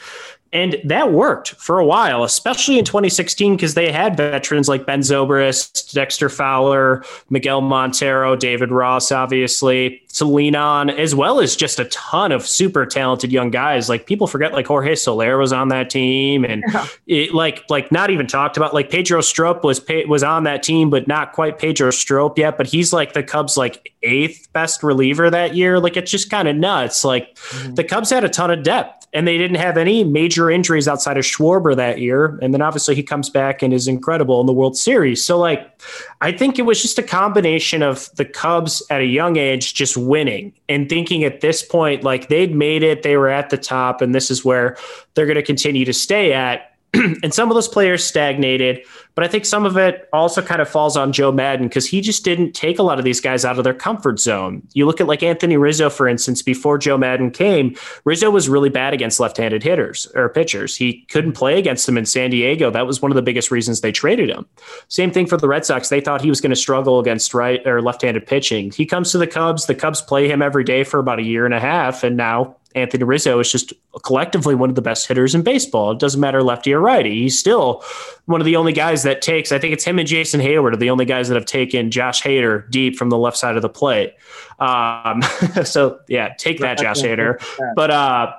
And 0.54 0.76
that 0.84 1.14
worked 1.14 1.52
for 1.52 1.80
a 1.80 1.86
while, 1.86 2.26
especially 2.26 2.78
in 2.78 2.84
2016, 2.84 3.56
because 3.56 3.74
they 3.74 3.90
had 3.90 4.18
veterans 4.18 4.68
like 4.68 4.86
Ben 4.86 5.00
Zobrist, 5.00 5.94
Dexter 5.94 6.28
Fowler, 6.28 7.06
Miguel 7.30 7.62
Montero, 7.62 8.36
David 8.36 8.70
Ross, 8.70 9.14
obviously, 9.14 10.02
to 10.14 10.26
lean 10.26 10.58
on, 10.58 10.90
as 10.90 11.16
well 11.16 11.40
as 11.40 11.56
just 11.56 11.80
a 11.80 11.86
ton 11.86 12.34
of 12.34 12.46
super 12.46 12.86
talented 12.86 13.32
young 13.32 13.50
guys. 13.50 13.88
Like 13.88 14.06
people 14.06 14.28
forget, 14.28 14.52
like 14.52 14.68
Jorge 14.68 14.96
Soler 14.96 15.38
was 15.38 15.54
on 15.54 15.70
that 15.70 15.90
team, 15.90 16.44
and 16.44 16.66
yeah. 16.68 16.88
it, 17.08 17.34
like 17.34 17.64
like 17.70 17.90
not 17.90 18.10
even 18.10 18.28
talked 18.28 18.58
about. 18.58 18.74
Like 18.74 18.90
Pedro 18.90 19.22
Strop 19.22 19.64
was 19.64 19.82
was 20.08 20.22
on 20.22 20.44
that 20.44 20.64
team, 20.64 20.90
but 20.90 21.08
not 21.08 21.32
quite 21.32 21.60
Pedro 21.60 21.92
Strop 21.92 22.38
yet. 22.38 22.58
But 22.58 22.68
he's 22.68 22.92
like 22.92 23.14
the 23.14 23.24
Cubs' 23.24 23.56
like 23.56 23.94
eighth 24.04 24.52
best 24.52 24.84
reliever 24.84 25.30
that 25.30 25.56
year. 25.56 25.80
Like 25.80 25.96
it's 25.96 26.12
just 26.12 26.30
kind 26.30 26.50
of 26.50 26.58
nuts. 26.58 27.06
Like 27.06 27.36
mm-hmm. 27.36 27.76
the 27.76 27.86
Cubs 27.86 28.10
had 28.10 28.26
a 28.26 28.30
ton 28.30 28.52
of 28.52 28.64
depth 28.64 29.02
and 29.14 29.28
they 29.28 29.38
didn't 29.38 29.58
have 29.58 29.78
any 29.78 30.04
major 30.04 30.41
injuries 30.50 30.88
outside 30.88 31.18
of 31.18 31.26
Schwarber 31.26 31.76
that 31.76 32.00
year. 32.00 32.40
And 32.42 32.54
then 32.54 32.62
obviously 32.62 32.96
he 32.96 33.04
comes 33.04 33.30
back 33.30 33.62
and 33.62 33.74
is 33.74 33.88
incredible 33.88 34.40
in 34.42 34.48
the 34.48 34.54
World 34.54 34.78
Series. 34.78 35.24
So 35.24 35.38
like, 35.38 35.82
I 36.22 36.32
think 36.32 36.58
it 36.58 36.64
was 36.64 36.82
just 36.82 36.98
a 36.98 37.04
combination 37.04 37.84
of 37.84 38.10
the 38.16 38.26
Cubs 38.26 38.82
at 38.90 39.02
a 39.02 39.06
young 39.06 39.38
age 39.38 39.74
just 39.74 39.98
winning 39.98 40.54
and 40.70 40.88
thinking 40.90 41.24
at 41.24 41.42
this 41.42 41.62
point 41.64 42.04
like 42.04 42.30
they'd 42.30 42.56
made 42.56 42.82
it, 42.82 43.04
they 43.04 43.18
were 43.18 43.30
at 43.30 43.50
the 43.50 43.58
top, 43.58 44.02
and 44.02 44.16
this 44.16 44.32
is 44.32 44.46
where 44.46 44.78
they're 45.14 45.26
going 45.26 45.36
to 45.36 45.44
continue 45.44 45.86
to 45.86 45.94
stay 45.94 46.34
at. 46.34 46.72
and 46.94 47.34
some 47.34 47.50
of 47.50 47.56
those 47.56 47.68
players 47.68 48.04
stagnated. 48.04 48.84
But 49.15 49.24
I 49.24 49.28
think 49.28 49.45
some 49.45 49.65
of 49.65 49.78
it 49.78 50.08
also 50.13 50.41
kind 50.41 50.62
of 50.62 50.69
falls 50.69 50.95
on 50.95 51.12
Joe 51.12 51.32
Maddon 51.32 51.67
because 51.67 51.88
he 51.88 52.02
just 52.02 52.24
didn't 52.24 52.54
take 52.54 52.80
a 52.80 52.84
lot 52.84 53.00
of 53.00 53.06
these 53.06 53.19
guys 53.19 53.43
out 53.43 53.58
of 53.58 53.63
their 53.63 53.74
comfort 53.74 54.19
zone. 54.19 54.65
You 54.74 54.86
look 54.86 55.02
at 55.02 55.08
like 55.08 55.24
Anthony 55.24 55.58
Rizzo, 55.58 55.89
for 55.89 56.08
instance, 56.08 56.41
before 56.41 56.78
Joe 56.78 56.97
Maddon 56.97 57.32
came, 57.32 57.76
Rizzo 58.06 58.30
was 58.30 58.50
really 58.50 58.69
bad 58.69 58.93
against 58.93 59.19
left 59.19 59.38
handed 59.38 59.63
hitters 59.63 60.08
or 60.15 60.30
pitchers. 60.30 60.76
He 60.76 61.06
couldn't 61.10 61.34
play 61.34 61.60
against 61.60 61.86
them 61.86 61.97
in 61.97 62.06
San 62.06 62.30
Diego. 62.30 62.69
That 62.69 62.88
was 62.88 63.02
one 63.02 63.12
of 63.12 63.15
the 63.15 63.21
biggest 63.21 63.52
reasons 63.52 63.82
they 63.82 63.91
traded 63.91 64.30
him. 64.30 64.45
Same 64.88 65.12
thing 65.12 65.28
for 65.28 65.38
the 65.38 65.47
Red 65.47 65.65
Sox. 65.65 65.89
They 65.89 66.02
thought 66.02 66.21
he 66.21 66.30
was 66.30 66.41
going 66.41 66.52
to 66.52 66.56
struggle 66.56 67.00
against 67.00 67.34
right 67.34 67.65
or 67.67 67.82
left 67.82 68.02
handed 68.02 68.26
pitching. 68.26 68.71
He 68.71 68.86
comes 68.86 69.12
to 69.12 69.17
the 69.17 69.28
Cubs. 69.28 69.65
The 69.65 69.76
Cubs 69.76 70.02
play 70.02 70.30
him 70.30 70.41
every 70.41 70.63
day 70.63 70.84
for 70.84 71.00
about 71.00 71.19
a 71.19 71.24
year 71.24 71.45
and 71.45 71.54
a 71.54 71.60
half. 71.60 72.04
And 72.04 72.17
now 72.17 72.56
Anthony 72.76 73.04
Rizzo 73.04 73.40
is 73.40 73.52
just 73.52 73.74
collectively 74.04 74.56
one 74.56 74.70
of 74.70 74.76
the 74.76 74.82
best 74.82 75.08
hitters 75.08 75.36
in 75.36 75.42
baseball. 75.42 75.92
It 75.92 76.00
doesn't 76.00 76.20
matter 76.20 76.44
lefty 76.44 76.74
or 76.74 76.80
righty. 76.80 77.22
He's 77.22 77.38
still 77.38 77.84
one 78.26 78.42
of 78.42 78.46
the 78.46 78.56
only 78.56 78.74
guys 78.74 79.04
that 79.04 79.22
takes, 79.22 79.52
I 79.52 79.60
think 79.60 79.74
it's 79.74 79.84
him 79.84 80.00
and 80.00 80.08
Jason 80.08 80.42
Heyward 80.42 80.74
are 80.74 80.78
the 80.78 80.90
only 80.90 81.06
guys 81.06 81.28
that 81.28 81.36
have 81.36 81.46
taken 81.46 81.92
Josh 81.92 82.22
Hader 82.22 82.70
deep 82.70 82.96
from 82.96 83.10
the 83.10 83.18
left 83.18 83.38
side 83.38 83.56
of 83.56 83.62
the 83.62 83.70
plate. 83.70 84.16
Um, 84.60 85.22
so, 85.64 86.00
yeah, 86.08 86.34
take 86.38 86.60
that, 86.60 86.78
Josh 86.78 87.02
Hader. 87.02 87.42
But, 87.76 87.92
uh, 87.92 88.34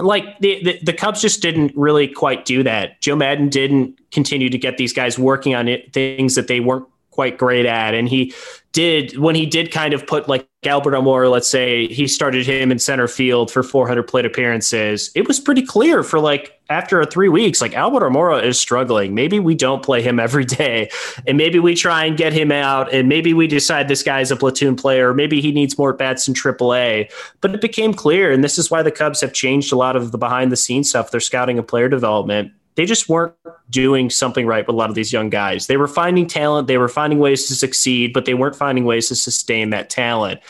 like 0.00 0.38
the, 0.40 0.62
the, 0.64 0.78
the 0.82 0.92
Cubs 0.92 1.20
just 1.20 1.40
didn't 1.40 1.72
really 1.76 2.08
quite 2.08 2.44
do 2.44 2.62
that. 2.64 3.00
Joe 3.00 3.14
Maddon 3.14 3.48
didn't 3.48 3.98
continue 4.10 4.50
to 4.50 4.58
get 4.58 4.76
these 4.76 4.92
guys 4.92 5.18
working 5.18 5.54
on 5.54 5.68
it, 5.68 5.92
things 5.92 6.34
that 6.34 6.48
they 6.48 6.60
weren't 6.60 6.86
quite 7.10 7.38
great 7.38 7.64
at. 7.64 7.94
And 7.94 8.08
he 8.08 8.34
did 8.72 9.16
when 9.16 9.36
he 9.36 9.46
did 9.46 9.70
kind 9.70 9.94
of 9.94 10.06
put 10.06 10.28
like 10.28 10.48
Albert 10.66 10.92
Almora, 10.92 11.30
let's 11.30 11.48
say 11.48 11.86
he 11.88 12.06
started 12.06 12.46
him 12.46 12.70
in 12.72 12.78
center 12.78 13.08
field 13.08 13.50
for 13.50 13.62
400 13.62 14.04
plate 14.04 14.24
appearances. 14.24 15.10
It 15.14 15.26
was 15.28 15.40
pretty 15.40 15.62
clear 15.62 16.02
for 16.02 16.18
like 16.20 16.60
after 16.70 17.04
three 17.04 17.28
weeks, 17.28 17.60
like 17.60 17.74
Albert 17.74 18.08
Almora 18.08 18.42
is 18.42 18.58
struggling. 18.58 19.14
Maybe 19.14 19.38
we 19.38 19.54
don't 19.54 19.82
play 19.82 20.02
him 20.02 20.18
every 20.24 20.44
day, 20.44 20.90
and 21.26 21.36
maybe 21.36 21.58
we 21.58 21.74
try 21.74 22.04
and 22.04 22.16
get 22.16 22.32
him 22.32 22.50
out, 22.50 22.92
and 22.92 23.08
maybe 23.08 23.34
we 23.34 23.46
decide 23.46 23.88
this 23.88 24.02
guy's 24.02 24.30
a 24.30 24.36
platoon 24.36 24.76
player. 24.76 25.14
Maybe 25.14 25.40
he 25.40 25.52
needs 25.52 25.78
more 25.78 25.92
bats 25.92 26.26
in 26.26 26.34
AAA. 26.34 27.10
But 27.40 27.54
it 27.54 27.60
became 27.60 27.94
clear, 27.94 28.32
and 28.32 28.42
this 28.42 28.58
is 28.58 28.70
why 28.70 28.82
the 28.82 28.90
Cubs 28.90 29.20
have 29.20 29.32
changed 29.32 29.72
a 29.72 29.76
lot 29.76 29.96
of 29.96 30.12
the 30.12 30.18
behind 30.18 30.50
the 30.50 30.56
scenes 30.56 30.88
stuff. 30.90 31.10
They're 31.10 31.20
scouting 31.20 31.58
and 31.58 31.68
player 31.68 31.88
development 31.88 32.52
they 32.76 32.86
just 32.86 33.08
weren't 33.08 33.34
doing 33.70 34.10
something 34.10 34.46
right 34.46 34.66
with 34.66 34.74
a 34.74 34.76
lot 34.76 34.88
of 34.88 34.94
these 34.94 35.12
young 35.12 35.30
guys. 35.30 35.66
They 35.66 35.76
were 35.76 35.88
finding 35.88 36.26
talent, 36.26 36.66
they 36.66 36.78
were 36.78 36.88
finding 36.88 37.18
ways 37.18 37.46
to 37.48 37.54
succeed, 37.54 38.12
but 38.12 38.24
they 38.24 38.34
weren't 38.34 38.56
finding 38.56 38.84
ways 38.84 39.08
to 39.08 39.14
sustain 39.14 39.70
that 39.70 39.90
talent 39.90 40.40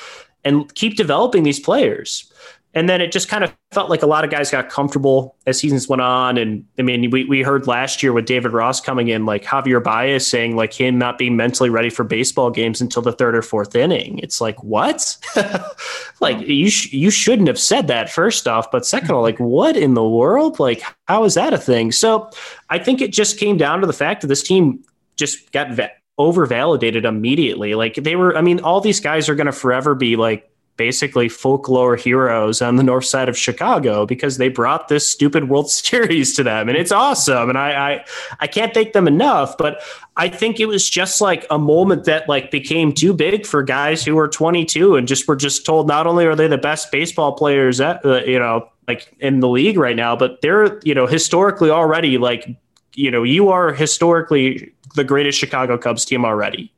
and 0.45 0.73
keep 0.75 0.97
developing 0.97 1.43
these 1.43 1.61
players. 1.61 2.31
And 2.75 2.89
then 2.89 3.01
it 3.01 3.13
just 3.13 3.29
kind 3.29 3.45
of 3.45 3.55
felt 3.71 3.89
like 3.89 4.03
a 4.03 4.07
lot 4.07 4.25
of 4.25 4.31
guys 4.31 4.51
got 4.51 4.69
comfortable 4.69 5.37
as 5.47 5.59
seasons 5.59 5.89
went 5.89 6.03
on. 6.03 6.37
And 6.37 6.65
I 6.79 6.83
mean, 6.83 7.09
we, 7.11 7.25
we 7.25 7.43
heard 7.43 7.69
last 7.69 8.03
year 8.03 8.13
with 8.13 8.27
David 8.27 8.53
Ross 8.53 8.81
coming 8.81 9.09
in, 9.09 9.27
like 9.27 9.45
Javier 9.45 9.83
Baez 9.83 10.27
saying, 10.27 10.57
like 10.57 10.73
him 10.73 10.99
not 10.99 11.17
being 11.17 11.37
mentally 11.37 11.71
ready 11.71 11.89
for 11.89 12.03
baseball 12.03 12.51
games 12.51 12.81
until 12.81 13.01
the 13.01 13.13
third 13.13 13.37
or 13.37 13.43
fourth 13.43 13.77
inning. 13.77 14.19
It's 14.19 14.41
like, 14.41 14.63
what? 14.65 15.17
like, 16.21 16.41
you, 16.41 16.69
sh- 16.69 16.93
you 16.93 17.11
shouldn't 17.11 17.49
have 17.49 17.61
said 17.61 17.87
that, 17.87 18.11
first 18.11 18.49
off. 18.49 18.71
But 18.73 18.85
second 18.85 19.13
all, 19.13 19.23
like, 19.23 19.39
what 19.39 19.77
in 19.77 19.95
the 19.95 20.07
world? 20.07 20.59
Like, 20.59 20.83
how 21.07 21.23
is 21.25 21.35
that 21.35 21.55
a 21.55 21.59
thing? 21.59 21.93
So 21.93 22.29
I 22.71 22.81
think 22.81 23.01
it 23.01 23.13
just 23.13 23.39
came 23.39 23.57
down 23.57 23.81
to 23.83 23.87
the 23.87 23.93
fact 23.93 24.23
that 24.23 24.27
this 24.27 24.43
team 24.43 24.83
just 25.15 25.53
got 25.53 25.71
ve- 25.71 25.89
over 26.19 26.45
validated 26.45 27.05
immediately. 27.05 27.75
Like, 27.77 27.95
they 27.95 28.17
were, 28.17 28.37
I 28.37 28.41
mean, 28.41 28.59
all 28.61 28.81
these 28.81 28.99
guys 28.99 29.29
are 29.29 29.37
going 29.37 29.47
to 29.47 29.53
forever 29.53 29.95
be 29.95 30.17
like, 30.17 30.51
basically 30.77 31.29
folklore 31.29 31.95
heroes 31.95 32.61
on 32.61 32.77
the 32.77 32.83
north 32.83 33.05
side 33.05 33.29
of 33.29 33.39
Chicago 33.39 34.05
because 34.05 34.39
they 34.39 34.49
brought 34.49 34.89
this 34.89 35.09
stupid 35.09 35.49
World 35.49 35.71
Series 35.85 36.35
to 36.35 36.43
them 36.43 36.69
and 36.69 36.77
it's 36.77 36.93
awesome 36.93 37.49
and 37.49 37.59
I, 37.59 37.93
I 37.93 38.05
I 38.41 38.47
can't 38.47 38.75
thank 38.75 38.93
them 38.93 39.07
enough 39.07 39.57
but 39.57 39.83
I 40.17 40.29
think 40.29 40.61
it 40.61 40.67
was 40.67 40.89
just 40.89 41.21
like 41.21 41.47
a 41.51 41.59
moment 41.59 42.05
that 42.05 42.29
like 42.29 42.51
became 42.51 42.93
too 42.93 43.13
big 43.13 43.47
for 43.47 43.63
guys 43.63 44.05
who 44.05 44.15
were 44.15 44.29
22 44.29 44.97
and 44.97 45.07
just 45.07 45.29
were 45.29 45.37
just 45.37 45.65
told 45.65 45.87
not 45.87 46.07
only 46.07 46.27
are 46.27 46.37
they 46.37 46.49
the 46.49 46.59
best 46.59 46.91
baseball 46.91 47.33
players 47.33 47.81
at 47.81 48.05
uh, 48.05 48.23
you 48.25 48.39
know 48.39 48.69
like 48.89 49.15
in 49.21 49.41
the 49.41 49.49
league 49.49 49.79
right 49.79 49.97
now 49.97 50.17
but 50.17 50.41
they're 50.43 50.81
you 50.85 50.95
know 50.95 51.07
historically 51.07 51.71
already 51.71 52.19
like 52.19 52.49
you 52.95 53.11
know 53.11 53.23
you 53.23 53.49
are 53.49 53.73
historically 53.73 54.73
the 54.97 55.05
greatest 55.05 55.39
Chicago 55.39 55.79
Cubs 55.79 56.05
team 56.05 56.25
already 56.25 56.73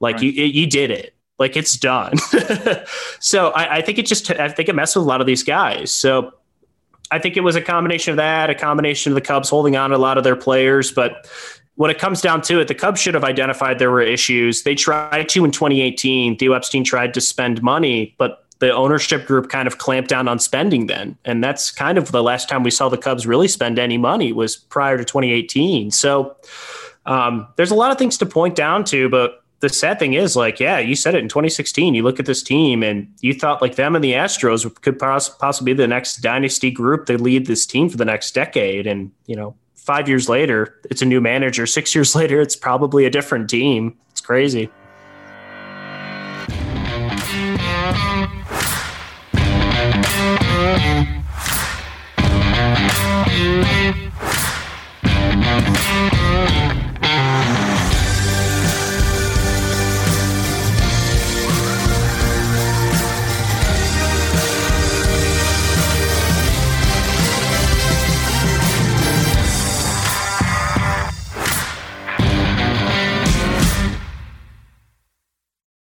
like 0.00 0.16
right. 0.16 0.24
you 0.24 0.44
you 0.44 0.66
did 0.66 0.90
it 0.90 1.14
like 1.38 1.56
it's 1.56 1.76
done. 1.76 2.18
so 3.20 3.50
I, 3.50 3.76
I, 3.76 3.82
think 3.82 3.98
it 3.98 4.06
just 4.06 4.30
I 4.30 4.48
think 4.48 4.68
it 4.68 4.74
messed 4.74 4.96
with 4.96 5.04
a 5.04 5.08
lot 5.08 5.20
of 5.20 5.26
these 5.26 5.42
guys. 5.42 5.92
So 5.92 6.34
I 7.10 7.18
think 7.18 7.36
it 7.36 7.40
was 7.40 7.56
a 7.56 7.62
combination 7.62 8.10
of 8.10 8.16
that, 8.16 8.50
a 8.50 8.54
combination 8.54 9.12
of 9.12 9.14
the 9.14 9.20
Cubs 9.20 9.48
holding 9.48 9.76
on 9.76 9.90
to 9.90 9.96
a 9.96 9.98
lot 9.98 10.18
of 10.18 10.24
their 10.24 10.36
players, 10.36 10.90
but 10.90 11.26
when 11.76 11.92
it 11.92 11.98
comes 12.00 12.20
down 12.20 12.42
to 12.42 12.58
it, 12.58 12.66
the 12.66 12.74
Cubs 12.74 13.00
should 13.00 13.14
have 13.14 13.22
identified 13.22 13.78
there 13.78 13.92
were 13.92 14.02
issues. 14.02 14.64
They 14.64 14.74
tried 14.74 15.28
to 15.28 15.44
in 15.44 15.52
2018. 15.52 16.36
Theo 16.36 16.52
Epstein 16.52 16.82
tried 16.82 17.14
to 17.14 17.20
spend 17.20 17.62
money, 17.62 18.16
but 18.18 18.44
the 18.58 18.74
ownership 18.74 19.26
group 19.26 19.48
kind 19.48 19.68
of 19.68 19.78
clamped 19.78 20.10
down 20.10 20.26
on 20.26 20.40
spending 20.40 20.88
then. 20.88 21.16
And 21.24 21.42
that's 21.42 21.70
kind 21.70 21.96
of 21.96 22.10
the 22.10 22.20
last 22.20 22.48
time 22.48 22.64
we 22.64 22.72
saw 22.72 22.88
the 22.88 22.98
Cubs 22.98 23.28
really 23.28 23.46
spend 23.46 23.78
any 23.78 23.96
money 23.96 24.32
was 24.32 24.56
prior 24.56 24.98
to 24.98 25.04
2018. 25.04 25.92
So 25.92 26.36
um, 27.06 27.46
there's 27.54 27.70
a 27.70 27.76
lot 27.76 27.92
of 27.92 27.98
things 27.98 28.18
to 28.18 28.26
point 28.26 28.56
down 28.56 28.82
to, 28.86 29.08
but 29.08 29.44
the 29.60 29.68
sad 29.68 29.98
thing 29.98 30.14
is, 30.14 30.36
like, 30.36 30.60
yeah, 30.60 30.78
you 30.78 30.94
said 30.94 31.14
it 31.14 31.18
in 31.18 31.28
2016. 31.28 31.94
You 31.94 32.02
look 32.02 32.20
at 32.20 32.26
this 32.26 32.42
team, 32.42 32.82
and 32.82 33.12
you 33.20 33.34
thought 33.34 33.60
like 33.60 33.76
them 33.76 33.94
and 33.94 34.04
the 34.04 34.12
Astros 34.12 34.80
could 34.82 34.98
poss- 34.98 35.28
possibly 35.28 35.72
be 35.72 35.76
the 35.76 35.88
next 35.88 36.18
dynasty 36.18 36.70
group. 36.70 37.06
to 37.06 37.18
lead 37.18 37.46
this 37.46 37.66
team 37.66 37.88
for 37.88 37.96
the 37.96 38.04
next 38.04 38.34
decade, 38.34 38.86
and 38.86 39.10
you 39.26 39.34
know, 39.34 39.56
five 39.74 40.08
years 40.08 40.28
later, 40.28 40.80
it's 40.90 41.02
a 41.02 41.06
new 41.06 41.20
manager. 41.20 41.66
Six 41.78 41.94
years 41.94 42.14
later, 42.14 42.40
it's 42.40 42.56
probably 42.56 43.04
a 43.04 43.10
different 43.10 43.50
team. 43.50 43.96
It's 44.10 44.20
crazy. 44.20 44.70